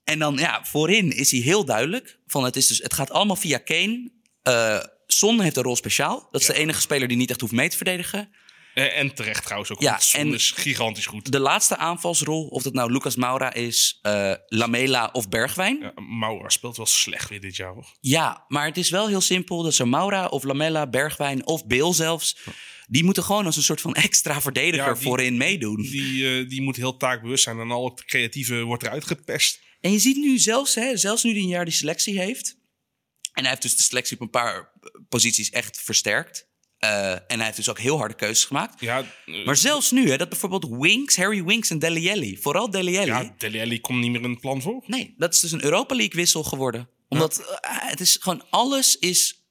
[0.04, 2.20] En dan, ja, voorin is hij heel duidelijk.
[2.28, 4.12] Van het, is dus, het gaat allemaal via Kane.
[4.42, 6.28] Eh Son heeft een rol speciaal.
[6.32, 6.54] Dat is Ja.
[6.54, 8.30] de enige speler die niet echt hoeft mee te verdedigen.
[8.74, 9.82] En, en terecht trouwens ook.
[9.82, 11.32] Ja, Son en- is gigantisch goed.
[11.32, 15.80] De laatste aanvalsrol, of dat nou Lucas Moura is, eh, Lamela of Bergwijn.
[15.82, 17.96] Ja, Maura speelt wel slecht weer dit jaar, hoor.
[18.00, 19.64] Ja, maar het is wel heel simpel.
[19.64, 22.38] Dat zo Maura of Lamella, Bergwijn of Beel zelfs...
[22.88, 25.82] die moeten gewoon als een soort van extra verdediger Ja, die- voorin meedoen.
[25.82, 29.60] Die, eh, die moet heel taakbewust zijn en al het creatieve wordt eruit gepest.
[29.84, 32.56] En je ziet nu zelfs, hè, zelfs nu die een jaar die selectie heeft...
[33.34, 36.48] en hij heeft dus de selectie op een paar eh, posities echt versterkt...
[36.78, 38.80] eh, en hij heeft dus ook heel harde keuzes gemaakt.
[38.80, 42.38] Ja, eh, Maar zelfs nu, hè, dat bijvoorbeeld Winks, Harry Winks en Dele Alli...
[42.38, 43.08] vooral Dele Alli...
[43.08, 44.84] ja Dele Alli komt niet meer in het plan voor.
[44.86, 46.90] Nee, dat is dus een Europa League wissel geworden.
[47.10, 49.44] Omdat het is gewoon alles is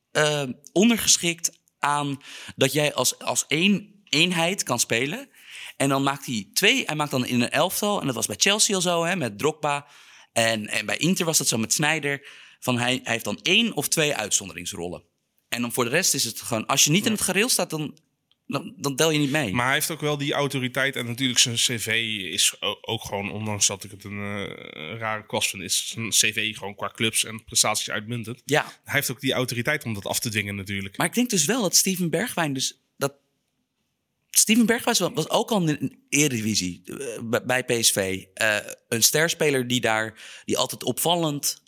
[0.72, 2.22] ondergeschikt aan
[2.56, 5.28] dat jij als, als één eenheid kan spelen.
[5.76, 6.84] En dan maakt hij twee.
[6.86, 8.00] Hij maakt dan in een elftal.
[8.00, 9.86] En dat was bij Chelsea al zo, hè, met Drogba.
[10.32, 12.28] En, en bij Inter was dat zo met Snyder.
[12.60, 15.02] Van hij, hij heeft dan één of twee uitzonderingsrollen.
[15.48, 16.66] En dan voor de rest is het gewoon...
[16.66, 17.98] Als je niet in het gareel staat, dan,
[18.46, 19.52] dan, dan tel je niet mee.
[19.52, 20.96] Maar hij heeft ook wel die autoriteit.
[20.96, 21.86] En natuurlijk zijn cv
[22.32, 26.56] is ook gewoon, ondanks dat ik het een eh, rare kwast vind, is zijn cv
[26.56, 28.42] gewoon qua clubs en prestaties uitmuntend.
[28.44, 30.96] ja, Hij heeft ook die autoriteit om dat af te dwingen natuurlijk.
[30.96, 32.81] Maar ik denk dus wel dat Steven Bergwijn dus...
[34.36, 38.24] Steven Bergwijn was, was ook al in de Eredivisie eh, bij- PSV.
[38.34, 38.56] eh,
[38.88, 40.20] een sterspeler die daar...
[40.44, 41.62] die altijd opvallend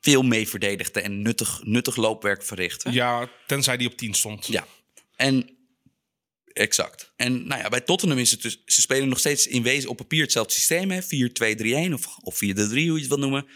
[0.00, 1.00] veel mee verdedigde...
[1.00, 2.92] en nuttig, nuttig loopwerk verrichtte.
[2.92, 4.46] Ja, tenzij die op 10 stond.
[4.46, 4.66] Ja.
[5.16, 5.56] En...
[6.52, 7.12] Exact.
[7.16, 8.62] En nou ja, bij Tottenham is het dus...
[8.64, 10.90] Ze spelen nog steeds in wezen op papier hetzelfde systeem.
[10.90, 11.02] hè,
[11.90, 13.46] 4-2-3-1 of, of 4-3, hoe je het wil noemen.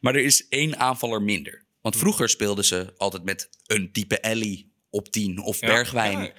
[0.00, 1.66] Maar er is één aanvaller minder.
[1.80, 6.18] Want vroeger speelden ze altijd met een type Ellie op 10 of Ja, Bergwijn.
[6.22, 6.32] ja.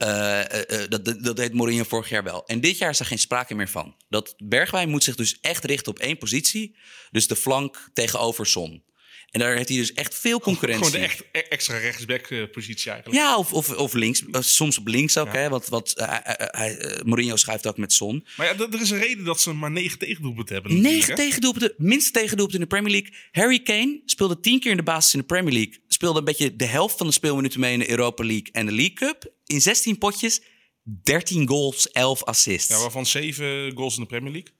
[0.00, 2.46] Eh, dat, dat, deed Mourinho vorig jaar wel.
[2.46, 3.96] En dit jaar is er geen sprake meer van.
[4.08, 6.76] Dat Bergwijn moet zich dus echt richten op één positie.
[7.10, 8.82] Dus de flank tegenover Son.
[9.30, 10.84] En daar heeft hij dus echt veel concurrentie.
[10.86, 13.20] Gewoon de echt e- extra rechtsback eh, positie eigenlijk.
[13.22, 14.22] Ja, of, of, of links.
[14.30, 15.32] Soms op links ook.
[15.32, 18.26] Hè, wat, wat, hij- Mourinho schuift ook met Son.
[18.36, 20.80] Maar ja, er is een reden dat ze maar 9 tegendoelpunten hebben.
[20.80, 23.14] Negen tegendoelpunten, minste tegendoelpunten in de Premier League.
[23.32, 25.79] Harry Kane speelde tien keer in de basis in de Premier League.
[26.00, 28.72] Speelde een beetje de helft van de speelminuten mee in de Europa League en de
[28.72, 29.32] League Cup.
[29.44, 30.40] In 16 potjes,
[30.82, 32.68] 13 goals, 11 assists.
[32.68, 34.52] Ja, waarvan 7 goals in de Premier League.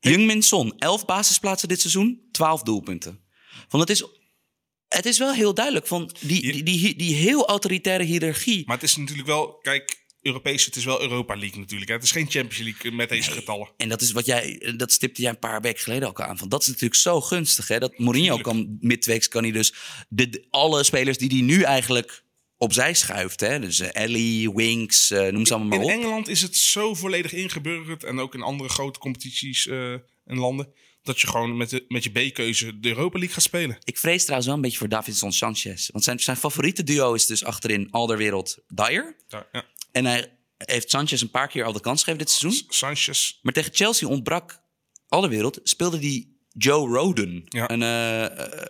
[0.00, 3.20] Jungmin Son, 11 basisplaatsen dit seizoen, 12 doelpunten.
[3.68, 4.04] Van het, is,
[4.88, 8.66] het is wel heel duidelijk van die, die, die, die heel autoritaire hiërarchie.
[8.66, 11.88] Maar het is natuurlijk wel, kijk, Europees, het is wel Europa League natuurlijk.
[11.88, 11.94] Hè?
[11.94, 13.68] Het is geen Champions League met deze getallen.
[13.76, 16.38] En dat is wat jij, dat stipte jij een paar weken geleden ook aan.
[16.38, 17.68] Van dat is natuurlijk zo gunstig.
[17.68, 17.78] Hè?
[17.78, 19.74] Dat Mourinho kan midweeks kan hij dus
[20.08, 22.24] de, alle spelers die hij nu eigenlijk
[22.56, 23.40] opzij schuift.
[23.40, 23.60] Hè?
[23.60, 26.00] Dus eh, Ellie, Winks, eh, noem ze allemaal In maar op.
[26.00, 29.92] Engeland is het zo volledig ingeburgerd en ook in andere grote competities eh,
[30.24, 30.72] en landen.
[31.02, 33.78] Dat je gewoon met, de, met je B-keuze de Europa League gaat spelen.
[33.84, 35.88] Ik vrees trouwens wel een beetje voor Davinson Sanchez.
[35.88, 39.16] Want zijn, zijn favoriete duo is dus achterin Alderwereld Dyer.
[39.28, 39.64] Ja, ja.
[39.94, 42.64] En hij heeft Sanchez een paar keer al de kans gegeven dit seizoen.
[42.68, 43.38] Sanchez.
[43.42, 44.60] Maar tegen Chelsea ontbrak
[45.08, 45.60] Alderwereld.
[45.62, 47.42] Speelde die Joe Roden.
[47.48, 47.70] Ja.
[47.70, 48.60] Een, eh, eh,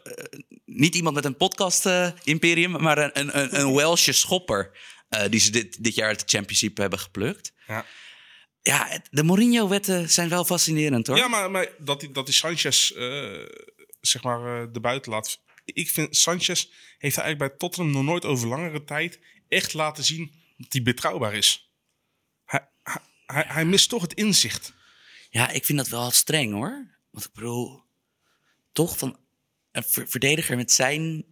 [0.64, 4.78] niet iemand met een podcast-imperium, maar een, een, een, een Welsh schopper.
[5.08, 7.52] eh, die ze dit, dit jaar uit de championship hebben geplukt.
[7.66, 7.86] Ja.
[8.62, 11.16] Ja, het- de Mourinho-wetten zijn wel fascinerend hoor.
[11.16, 13.32] Ja, maar, maar dat, die, dat die Sanchez eh,
[14.00, 15.40] zeg maar uh, buiten laat.
[15.64, 16.66] Ik vind Sanchez
[16.98, 21.34] heeft eigenlijk bij Tottenham nog nooit over langere tijd echt laten zien dat hij betrouwbaar
[21.34, 21.72] is.
[22.44, 22.68] Hij,
[23.26, 24.72] hij, hij, mist toch het inzicht.
[25.30, 26.98] Ja, ik vind dat wel streng hoor.
[27.10, 27.82] Want ik bedoel,
[28.72, 29.18] toch van
[29.72, 31.24] een ver- verdediger met zijn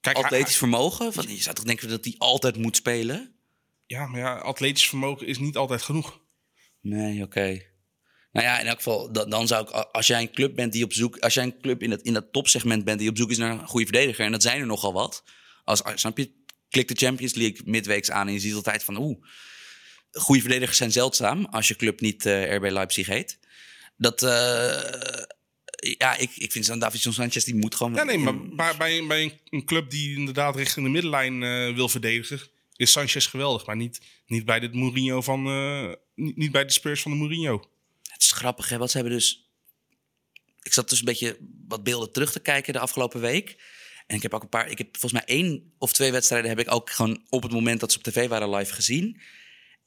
[0.00, 1.12] Kijk, hij- atletisch vermogen.
[1.12, 3.28] Van, je zou toch denken dat hij altijd moet spelen?
[3.86, 6.20] ja, maar ja, atletisch vermogen is niet altijd genoeg.
[6.80, 7.62] Nee, oké.
[8.32, 10.84] Nou ja, in elk geval, dan, dan zou ik, als jij een club bent die
[10.84, 13.30] op zoek, als jij een club in dat, in dat topsegment bent die op zoek
[13.30, 15.24] is naar een goede verdediger, en dat zijn er nogal wat.
[15.64, 16.43] Als, als snap je,
[16.74, 19.24] klik de Champions League midweeks aan en je ziet altijd van, oeh,
[20.12, 23.38] goede verdedigers zijn zeldzaam als je club niet eh, RB Leipzig heet.
[23.96, 25.22] Dat, eh,
[25.98, 27.94] ja, ik, ik vind zo'n Davidson Sanchez, die moet gewoon...
[27.94, 31.88] Ja, nee, maar bij, bij, bij een, club die inderdaad richting de middenlijn eh, wil
[31.88, 32.40] verdedigen,
[32.76, 33.66] is Sanchez geweldig.
[33.66, 35.42] Maar niet, niet bij de Mourinho van.
[36.14, 37.68] niet, niet bij de Spurs van de Mourinho.
[38.08, 38.78] Het is grappig, hè?
[38.78, 39.48] Want ze hebben dus.
[40.62, 43.56] Ik zat dus een beetje wat beelden terug te kijken de afgelopen week.
[44.06, 44.68] En ik heb ook een paar.
[44.68, 47.80] Ik heb volgens mij één of twee wedstrijden heb ik ook gewoon op het moment
[47.80, 49.20] dat ze op tv waren live gezien.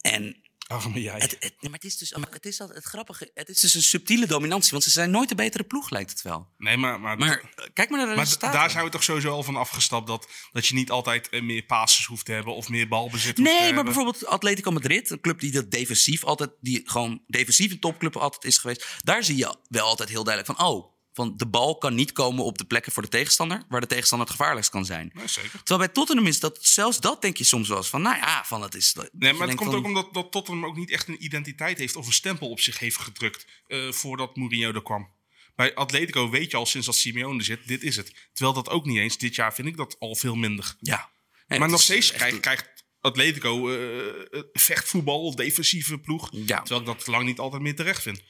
[0.01, 1.13] En Arme jij.
[1.19, 3.31] het, het, nee, maar het is dus het, is al, het grappige.
[3.33, 6.21] Het is dus een subtiele dominantie, want ze zijn nooit de betere ploeg, lijkt het
[6.21, 6.47] wel.
[6.57, 8.59] nee, maar, maar, Maar kijk maar naar de maar resultaten.
[8.59, 10.07] daar zijn we toch sowieso al van afgestapt.
[10.07, 13.35] Dat, dat je niet altijd eh, meer passes hoeft te hebben of meer balbezit hoeft
[13.35, 13.83] te Nee, maar hebben.
[13.85, 18.43] bijvoorbeeld Atletico Madrid, een club die dat defensief altijd, die gewoon defensief een topclub altijd
[18.43, 18.87] is geweest.
[19.03, 22.43] Daar zie je wel altijd heel duidelijk van, oh, van de bal kan niet komen
[22.43, 25.11] op de plekken voor de tegenstander, waar de tegenstander het gevaarlijkst kan zijn.
[25.13, 25.51] Nee, zeker.
[25.51, 28.45] Terwijl bij Tottenham is dat, zelfs dat denk je soms wel eens van, nou ja,
[28.45, 28.93] van het is.
[28.93, 31.77] dat Nee, maar het komt van, ook omdat dat Tottenham ook niet echt een identiteit
[31.77, 35.09] heeft of een stempel op zich heeft gedrukt eh, voordat Mourinho er kwam.
[35.55, 38.13] Bij Atletico weet je al sinds dat Simeone er zit, dit is het.
[38.33, 39.17] Terwijl dat ook niet eens.
[39.17, 40.75] Dit jaar vind ik dat al veel minder.
[40.79, 41.09] Ja.
[41.47, 42.69] Nee, maar nog steeds krijgt, krijgt
[43.01, 46.29] Atletico eh, vechtvoetbal, defensieve ploeg.
[46.31, 46.61] Ja.
[46.61, 48.21] Terwijl ik dat lang niet altijd meer terecht vind.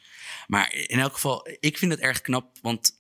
[0.48, 2.92] Maar in elk geval, ik vind het erg knap, want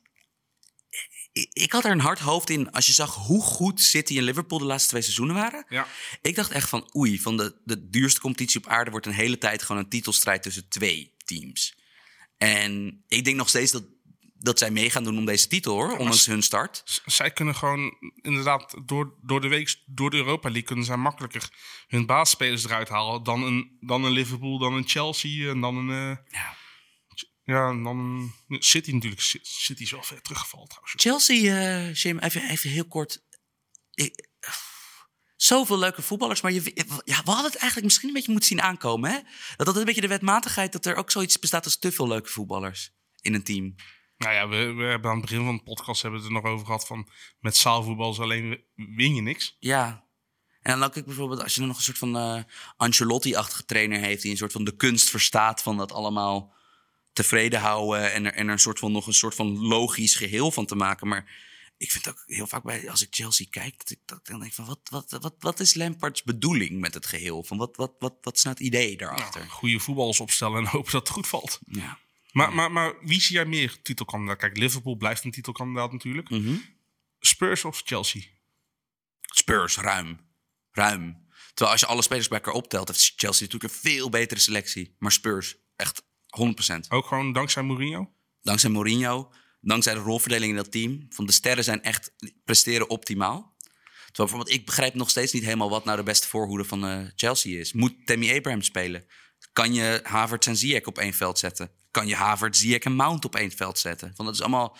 [1.53, 4.57] ik, had er een hard hoofd in als je zag hoe goed City en Liverpool
[4.59, 5.65] de laatste twee seizoenen waren.
[5.69, 5.87] Ja.
[6.21, 9.37] Ik dacht echt van, oei, van de, de duurste competitie op aarde wordt een hele
[9.37, 11.77] tijd gewoon een titelstrijd tussen twee teams.
[12.37, 13.83] En ik denk nog steeds dat,
[14.33, 17.01] dat zij mee gaan doen om deze titel hoor, ondanks hun start.
[17.05, 21.49] Zij kunnen gewoon inderdaad door, door de week, door de Europa League, kunnen zij makkelijker
[21.87, 25.89] hun baasspelers eruit halen dan een, dan een Liverpool, dan een Chelsea en dan een.
[25.89, 26.55] eh, Ja.
[27.47, 29.21] Ja, en dan City natuurlijk.
[29.41, 30.93] City is wel ver teruggevallen trouwens.
[30.97, 33.23] Chelsea, eh Jim, even, even heel kort.
[33.93, 34.29] Ik,
[35.35, 36.61] zoveel leuke voetballers, maar je,
[37.03, 39.11] ja, we hadden het eigenlijk misschien een beetje moeten zien aankomen.
[39.11, 39.19] Hè?
[39.55, 42.29] Dat dat een beetje de wetmatigheid, dat er ook zoiets bestaat als te veel leuke
[42.29, 42.91] voetballers
[43.21, 43.75] in een team.
[44.17, 46.41] Nou ja, we, we hebben aan het begin van de podcast hebben we het er
[46.41, 49.55] nog over gehad van met zaalvoetbal is alleen win je niks.
[49.59, 50.05] Ja.
[50.61, 52.43] En dan ook ik bijvoorbeeld, als je dan nog een soort van eh
[52.77, 54.21] Ancelotti-achtige trainer heeft...
[54.21, 56.55] die een soort van de kunst verstaat van dat allemaal
[57.17, 58.13] tevreden houden...
[58.13, 60.75] en er, en er een soort van, nog een soort van logisch geheel van te
[60.75, 61.07] maken.
[61.07, 61.25] Maar
[61.77, 63.77] ik vind ook heel vaak bij, als ik Chelsea kijk...
[63.77, 66.93] dat ik, dat ik dan denk van, wat, wat, wat, wat is Lampards bedoeling met
[66.93, 67.43] het geheel?
[67.43, 69.41] Van wat, wat, wat, wat is nou het idee daarachter?
[69.41, 71.59] Nou, goede voetballers opstellen en hopen dat het goed valt.
[71.65, 71.99] Ja.
[72.31, 74.37] Maar, maar, maar wie zie jij meer titelkandidaat?
[74.37, 76.29] Kijk, Liverpool blijft een titelkandidaat natuurlijk.
[76.29, 76.55] Mhm.
[77.19, 78.21] Spurs of Chelsea?
[79.21, 80.19] Spurs, ruim.
[80.71, 81.25] Ruim.
[81.47, 82.87] Terwijl als je alle spelers bij elkaar optelt...
[82.87, 84.95] heeft Chelsea natuurlijk een veel betere selectie.
[84.99, 86.87] Maar Spurs, echt 100%.
[86.89, 88.11] Ook gewoon dankzij Mourinho?
[88.47, 91.05] dankzij Mourinho, dankzij de rolverdeling in dat team.
[91.09, 92.11] Van de sterren zijn echt
[92.45, 93.55] presteren optimaal.
[94.17, 96.99] Terwijl bijvoorbeeld, ik begrijp nog steeds niet helemaal wat nou de beste voorhoede van eh,
[97.15, 97.73] Chelsea is.
[97.73, 99.05] Moet Tammy Abraham spelen?
[99.53, 101.71] Kan je Havertz en Ziyech op één veld zetten?
[101.91, 104.11] Kan je Havertz, Ziyech en Mount op één veld zetten?
[104.15, 104.77] Van, dat, is allemaal,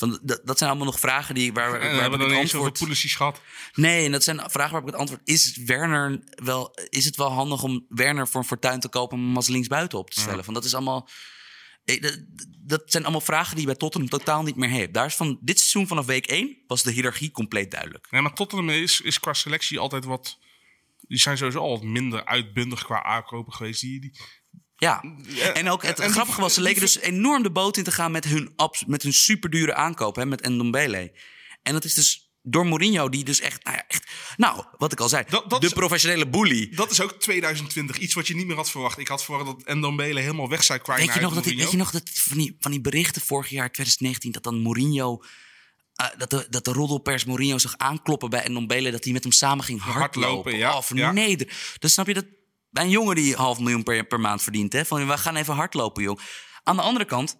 [0.00, 2.26] van, dat, dat zijn allemaal nog vragen die, waar, En waar, we waar hebben ik
[2.26, 2.78] dan het antwoord...
[2.78, 3.40] Pulisic gehad.
[3.74, 5.20] Nee, en dat zijn vragen waarop ik het antwoord...
[5.24, 6.76] Is Werner wel...
[6.88, 9.18] Is het wel handig om Werner voor een fortuin te kopen...
[9.18, 10.44] om hem als linksbuiten op te stellen?
[10.44, 11.08] Van dat is allemaal...
[11.84, 12.18] eh, Dat,
[12.58, 14.94] dat zijn allemaal vragen die je bij Tottenham totaal niet meer hebt.
[14.94, 18.06] Daar is van dit seizoen vanaf week 1 was de hiërarchie compleet duidelijk.
[18.10, 20.38] Nee, maar Tottenham is, is qua selectie altijd wat...
[21.08, 23.80] Die zijn sowieso al wat minder uitbundig qua aankopen geweest.
[23.80, 24.20] Die, die,
[24.80, 25.02] Ja,
[25.52, 28.10] en ook het en grappige was, ze leken dus enorm de boot in te gaan
[28.12, 31.12] met hun, abs- met hun superdure aankoop hè, met Ndombele.
[31.62, 35.00] En dat is dus door Mourinho, die dus echt, nou ja, echt, nou, wat ik
[35.00, 36.68] al zei, Dat- dat de is- professionele bully.
[36.74, 37.98] dat is ook 2020.
[37.98, 38.98] Iets wat je niet meer had verwacht.
[38.98, 41.70] Ik had verwacht dat Ndombele helemaal weg zou kwijt Weet je, nog dat die, weet
[41.70, 45.22] je nog dat van die, van die berichten vorig jaar, 2019, dat dan Mourinho,
[45.94, 49.32] eh, dat, de, dat de roddelpers Mourinho zag aankloppen bij Ndombele, dat hij met hem
[49.32, 50.20] samen ging hardlopen.
[50.22, 51.12] Hardlopen, ja, Of ja.
[51.12, 51.36] nee,
[51.78, 52.24] dan snap je dat
[52.72, 56.02] een jongen die half miljoen per, per maand verdient, hè, van we gaan even hardlopen,
[56.02, 56.20] jong.
[56.62, 57.38] Aan de andere kant,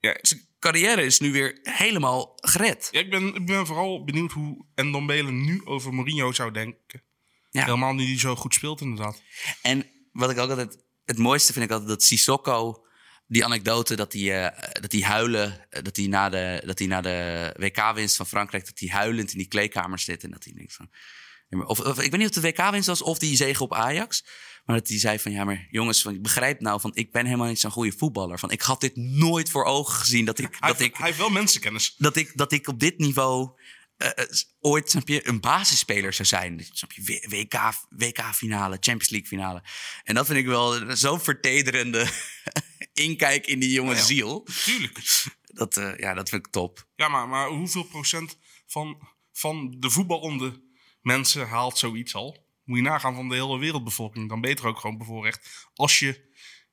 [0.00, 2.88] ja, zijn carrière is nu weer helemaal gered.
[2.90, 7.02] Ja, ik, ben, ik ben vooral benieuwd hoe Ndombele nu over Mourinho zou denken.
[7.50, 7.64] Ja.
[7.64, 9.22] Helemaal nu die zo goed speelt, inderdaad.
[9.62, 10.84] En wat ik ook altijd...
[11.04, 12.86] Het mooiste vind ik altijd dat Sissoko...
[13.26, 15.66] Die anekdote dat hij, eh, dat hij huilen...
[15.70, 18.66] eh, Dat hij na de, dat hij na de WK-winst van Frankrijk...
[18.66, 20.24] Dat hij huilend in die kleedkamer zit.
[20.24, 20.90] En dat hij denkt van...
[21.60, 24.24] Of, of, ik weet niet of de WK-winst was of die zege op Ajax.
[24.64, 25.32] Maar dat hij zei van...
[25.32, 26.90] Ja, maar jongens, van, ik begrijp nou van...
[26.94, 28.38] Ik ben helemaal niet zo'n goede voetballer.
[28.38, 30.24] Van, ik had dit nooit voor ogen gezien.
[30.24, 31.94] Dat ik, Hij, dat heeft- ik, hij heeft wel mensenkennis.
[31.98, 33.50] dat ik, dat ik op dit niveau
[33.96, 34.26] eh, eh,
[34.60, 36.66] ooit snap je, een basisspeler zou zijn.
[36.72, 37.54] Snap je, WK,
[37.88, 39.62] WK-finale, Champions League-finale.
[40.04, 42.06] En dat vind ik wel zo'n vertederende
[42.92, 44.46] inkijk in die jonge ziel.
[44.64, 45.00] Tuurlijk.
[45.42, 46.86] Dat, eh, ja, dat vind ik top.
[46.96, 50.70] Ja, maar, maar hoeveel procent van, van de voetballende
[51.02, 52.46] mensen haalt zoiets al?
[52.64, 54.28] Moet je nagaan van de hele wereldbevolking.
[54.28, 55.68] Dan beter ook gewoon bevoorrecht.
[55.74, 56.30] Als je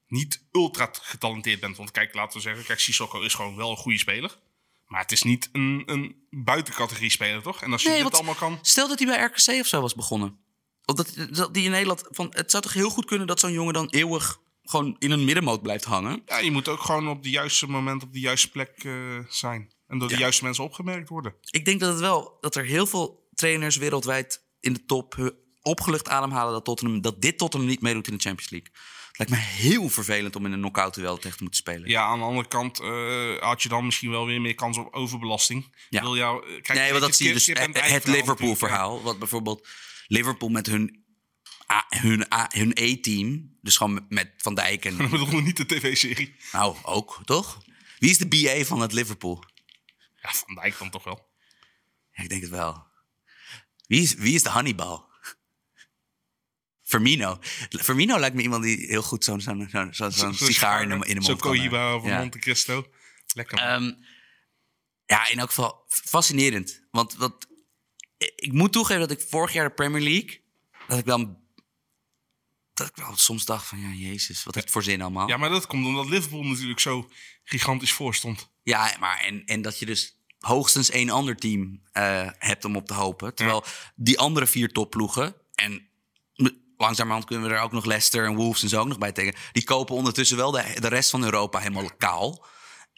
[0.07, 1.77] niet ultra getalenteerd bent.
[1.77, 4.39] Want kijk, laten we zeggen, kijk, Sissoko is gewoon wel een goede speler.
[4.87, 7.61] Maar het is niet een, een buitencategorie speler, toch?
[7.61, 8.59] En als je Nee, dit want allemaal kan...
[8.61, 10.37] Stel dat hij bij RKC of zo was begonnen.
[10.85, 12.03] Of dat, dat die in Nederland...
[12.09, 14.39] Van, het zou toch heel goed kunnen dat zo'n jongen dan eeuwig...
[14.63, 16.21] gewoon in een middenmoot blijft hangen.
[16.25, 19.71] Ja, je moet ook gewoon op de juiste moment op de juiste plek eh, zijn.
[19.87, 21.35] En door de juiste mensen opgemerkt worden.
[21.49, 26.07] ik denk dat het wel dat er heel veel trainers wereldwijd in de top opgelucht
[26.09, 28.69] ademhalen dat, Tottenham, dat dit Tottenham niet meedoet in de Champions League.
[29.07, 31.89] Het lijkt me heel vervelend om in een knockout duel tegen te moeten spelen.
[31.89, 34.93] Ja, aan de andere kant eh, had je dan misschien wel weer meer kans op
[34.93, 35.75] overbelasting.
[35.89, 36.01] Ja.
[36.01, 39.01] Wil jou, kijk, nee, want dat zie je dus het, het verhaal Liverpool-verhaal.
[39.01, 39.67] Wat bijvoorbeeld
[40.07, 41.03] Liverpool met hun
[41.71, 44.99] A- hun A- hun E-team, dus gewoon met, Van Dijk en.
[44.99, 46.35] Ik bedoel niet de tv-serie.
[46.51, 47.61] nou ook toch?
[47.99, 49.43] Wie is de BA van het Liverpool?
[50.21, 51.27] Ja, Van Dijk dan toch wel.
[52.11, 52.87] Ja, ik denk het wel.
[53.89, 55.07] Wie is, wie is de Hannibal?
[56.83, 57.39] Firmino.
[57.69, 60.89] Firmino lijkt me iemand die heel goed zo'n zo'n zo'n zo'n zo'n Zo'n sigaar in
[60.89, 62.01] de, in de Zo'n mond kan Cohiba hebben.
[62.01, 62.17] of Ja.
[62.19, 62.89] Monte Cristo.
[63.33, 63.57] Lekker.
[63.57, 63.91] Ehm,
[65.05, 66.87] ja, in elk geval fascinerend.
[66.91, 67.47] Want wat,
[68.17, 70.41] ik moet toegeven dat ik vorig jaar de Premier League...
[70.87, 71.43] dat ik wel,
[72.73, 73.79] dat ik wel soms dacht van...
[73.79, 75.27] ja, jezus, wat heeft het voor zin allemaal?
[75.27, 77.09] ja, maar dat komt omdat Liverpool natuurlijk zo
[77.43, 78.49] gigantisch voor stond.
[78.63, 82.87] Ja, maar en, en dat je dus hoogstens één ander team eh, hebt om op
[82.87, 83.35] te hopen.
[83.35, 83.63] Terwijl
[83.95, 85.35] die andere vier topploegen...
[85.55, 85.87] en
[86.77, 89.39] langzamerhand kunnen we er ook nog Leicester en Wolves en zo ook nog bij tekenen...
[89.51, 92.45] die kopen ondertussen wel de, de rest van Europa helemaal kaal.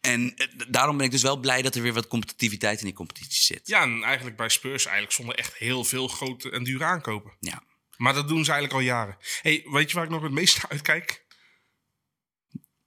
[0.02, 2.94] En eh, daarom ben ik dus wel blij dat er weer wat competitiviteit in die
[2.94, 3.68] competitie zit.
[3.68, 7.34] Ja, en eigenlijk bij Spurs eigenlijk zonder echt heel veel grote en dure aankopen.
[7.40, 7.64] Ja.
[7.98, 9.18] Maar dat doen ze eigenlijk al jaren.
[9.42, 11.26] hey, weet je waar ik nog het meest naar uitkijk?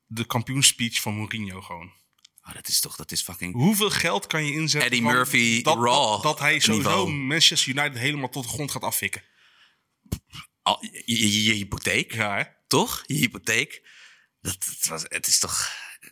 [0.06, 1.92] De kampioenspeech van Mourinho gewoon.
[2.48, 3.54] Oh, dat is toch, dat is fucking...
[3.54, 4.90] Hoeveel geld kan je inzetten?
[4.90, 7.12] Eddie Murphy, dat, Raw Dat, dat hij sowieso niveau.
[7.12, 9.22] Manchester United helemaal tot de grond gaat afvikken.
[10.62, 12.42] Al- je, je, je hypotheek, Ja, hè?
[12.66, 13.02] toch?
[13.06, 13.88] Je hypotheek.
[14.40, 15.68] Dat, dat was, het is toch...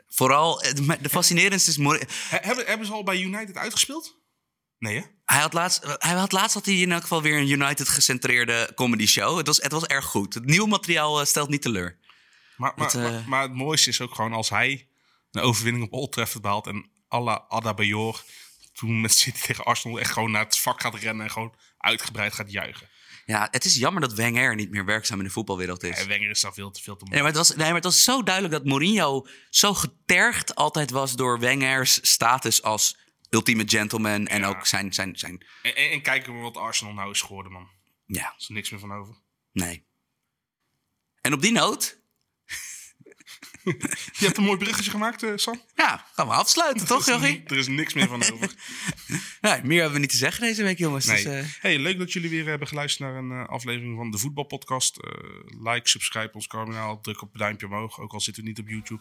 [0.08, 0.58] Vooral,
[1.00, 1.76] de fascinerendste is...
[1.76, 4.20] He- Hebben, hebben ze al bij United uitgespeeld?
[4.78, 5.02] Nee, hè?
[5.24, 9.06] Hij had laatst, hij had laatst had hij in elk geval weer een United-gecentreerde comedy
[9.06, 9.36] show.
[9.36, 10.34] Het was, het was erg goed.
[10.34, 11.98] Het nieuwe materiaal eh, stelt niet teleur.
[12.56, 14.88] Maar, maar, Het, eh, maar, maar het mooiste is ook gewoon als hij
[15.32, 16.66] een overwinning op Old Trafford behaalt...
[16.66, 18.24] en à la Adebayor
[18.72, 21.24] toen met City tegen Arsenal echt gewoon naar het vak gaat rennen...
[21.24, 22.88] en gewoon uitgebreid gaat juichen.
[23.26, 25.98] Ja, het is jammer dat Wenger niet meer werkzaam in de voetbalwereld is.
[25.98, 27.84] En Wenger is daar veel te veel te Nee, maar het was, nee, maar het
[27.84, 32.98] was zo duidelijk dat Mourinho zo getergd altijd was door Wenger's status als
[33.30, 34.26] ultieme gentleman.
[34.26, 34.48] En Ja.
[34.48, 37.62] ook zijn, zijn, zijn, En, en, en kijken we wat Arsenal nou is geworden, man.
[37.62, 37.68] Er
[38.06, 39.14] ja, is er niks meer van over.
[39.52, 39.84] nee.
[41.20, 42.00] En op die noot,
[44.18, 45.62] Je hebt een mooi bruggetje gemaakt, eh, Sam.
[45.76, 47.42] ja, gaan we afsluiten, toch, Jochie?
[47.46, 48.50] er is niks meer van over.
[49.40, 51.06] Nee, meer hebben we niet te zeggen deze week, jongens.
[51.06, 51.24] Nee.
[51.24, 54.18] Dus, eh, Hey, leuk dat jullie weer hebben geluisterd naar een eh, aflevering van de
[54.18, 54.96] Voetbalpodcast.
[55.62, 58.68] Like, subscribe ons kanaal, druk op het duimpje omhoog, ook al zitten we niet op
[58.68, 59.00] YouTube.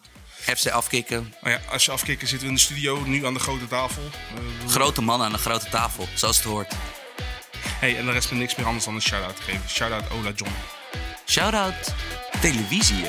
[0.56, 1.34] FC afkicken.
[1.42, 4.02] Oh ja, als je afkikken zitten we in de studio, nu aan de grote tafel.
[4.66, 6.74] Grote mannen aan een grote tafel, zoals het hoort.
[7.56, 9.68] hey, en de rest me niks meer anders dan een shout-out te geven.
[9.68, 10.52] Shout-out Ola John.
[11.26, 11.94] Shout-out
[12.40, 13.04] televisie.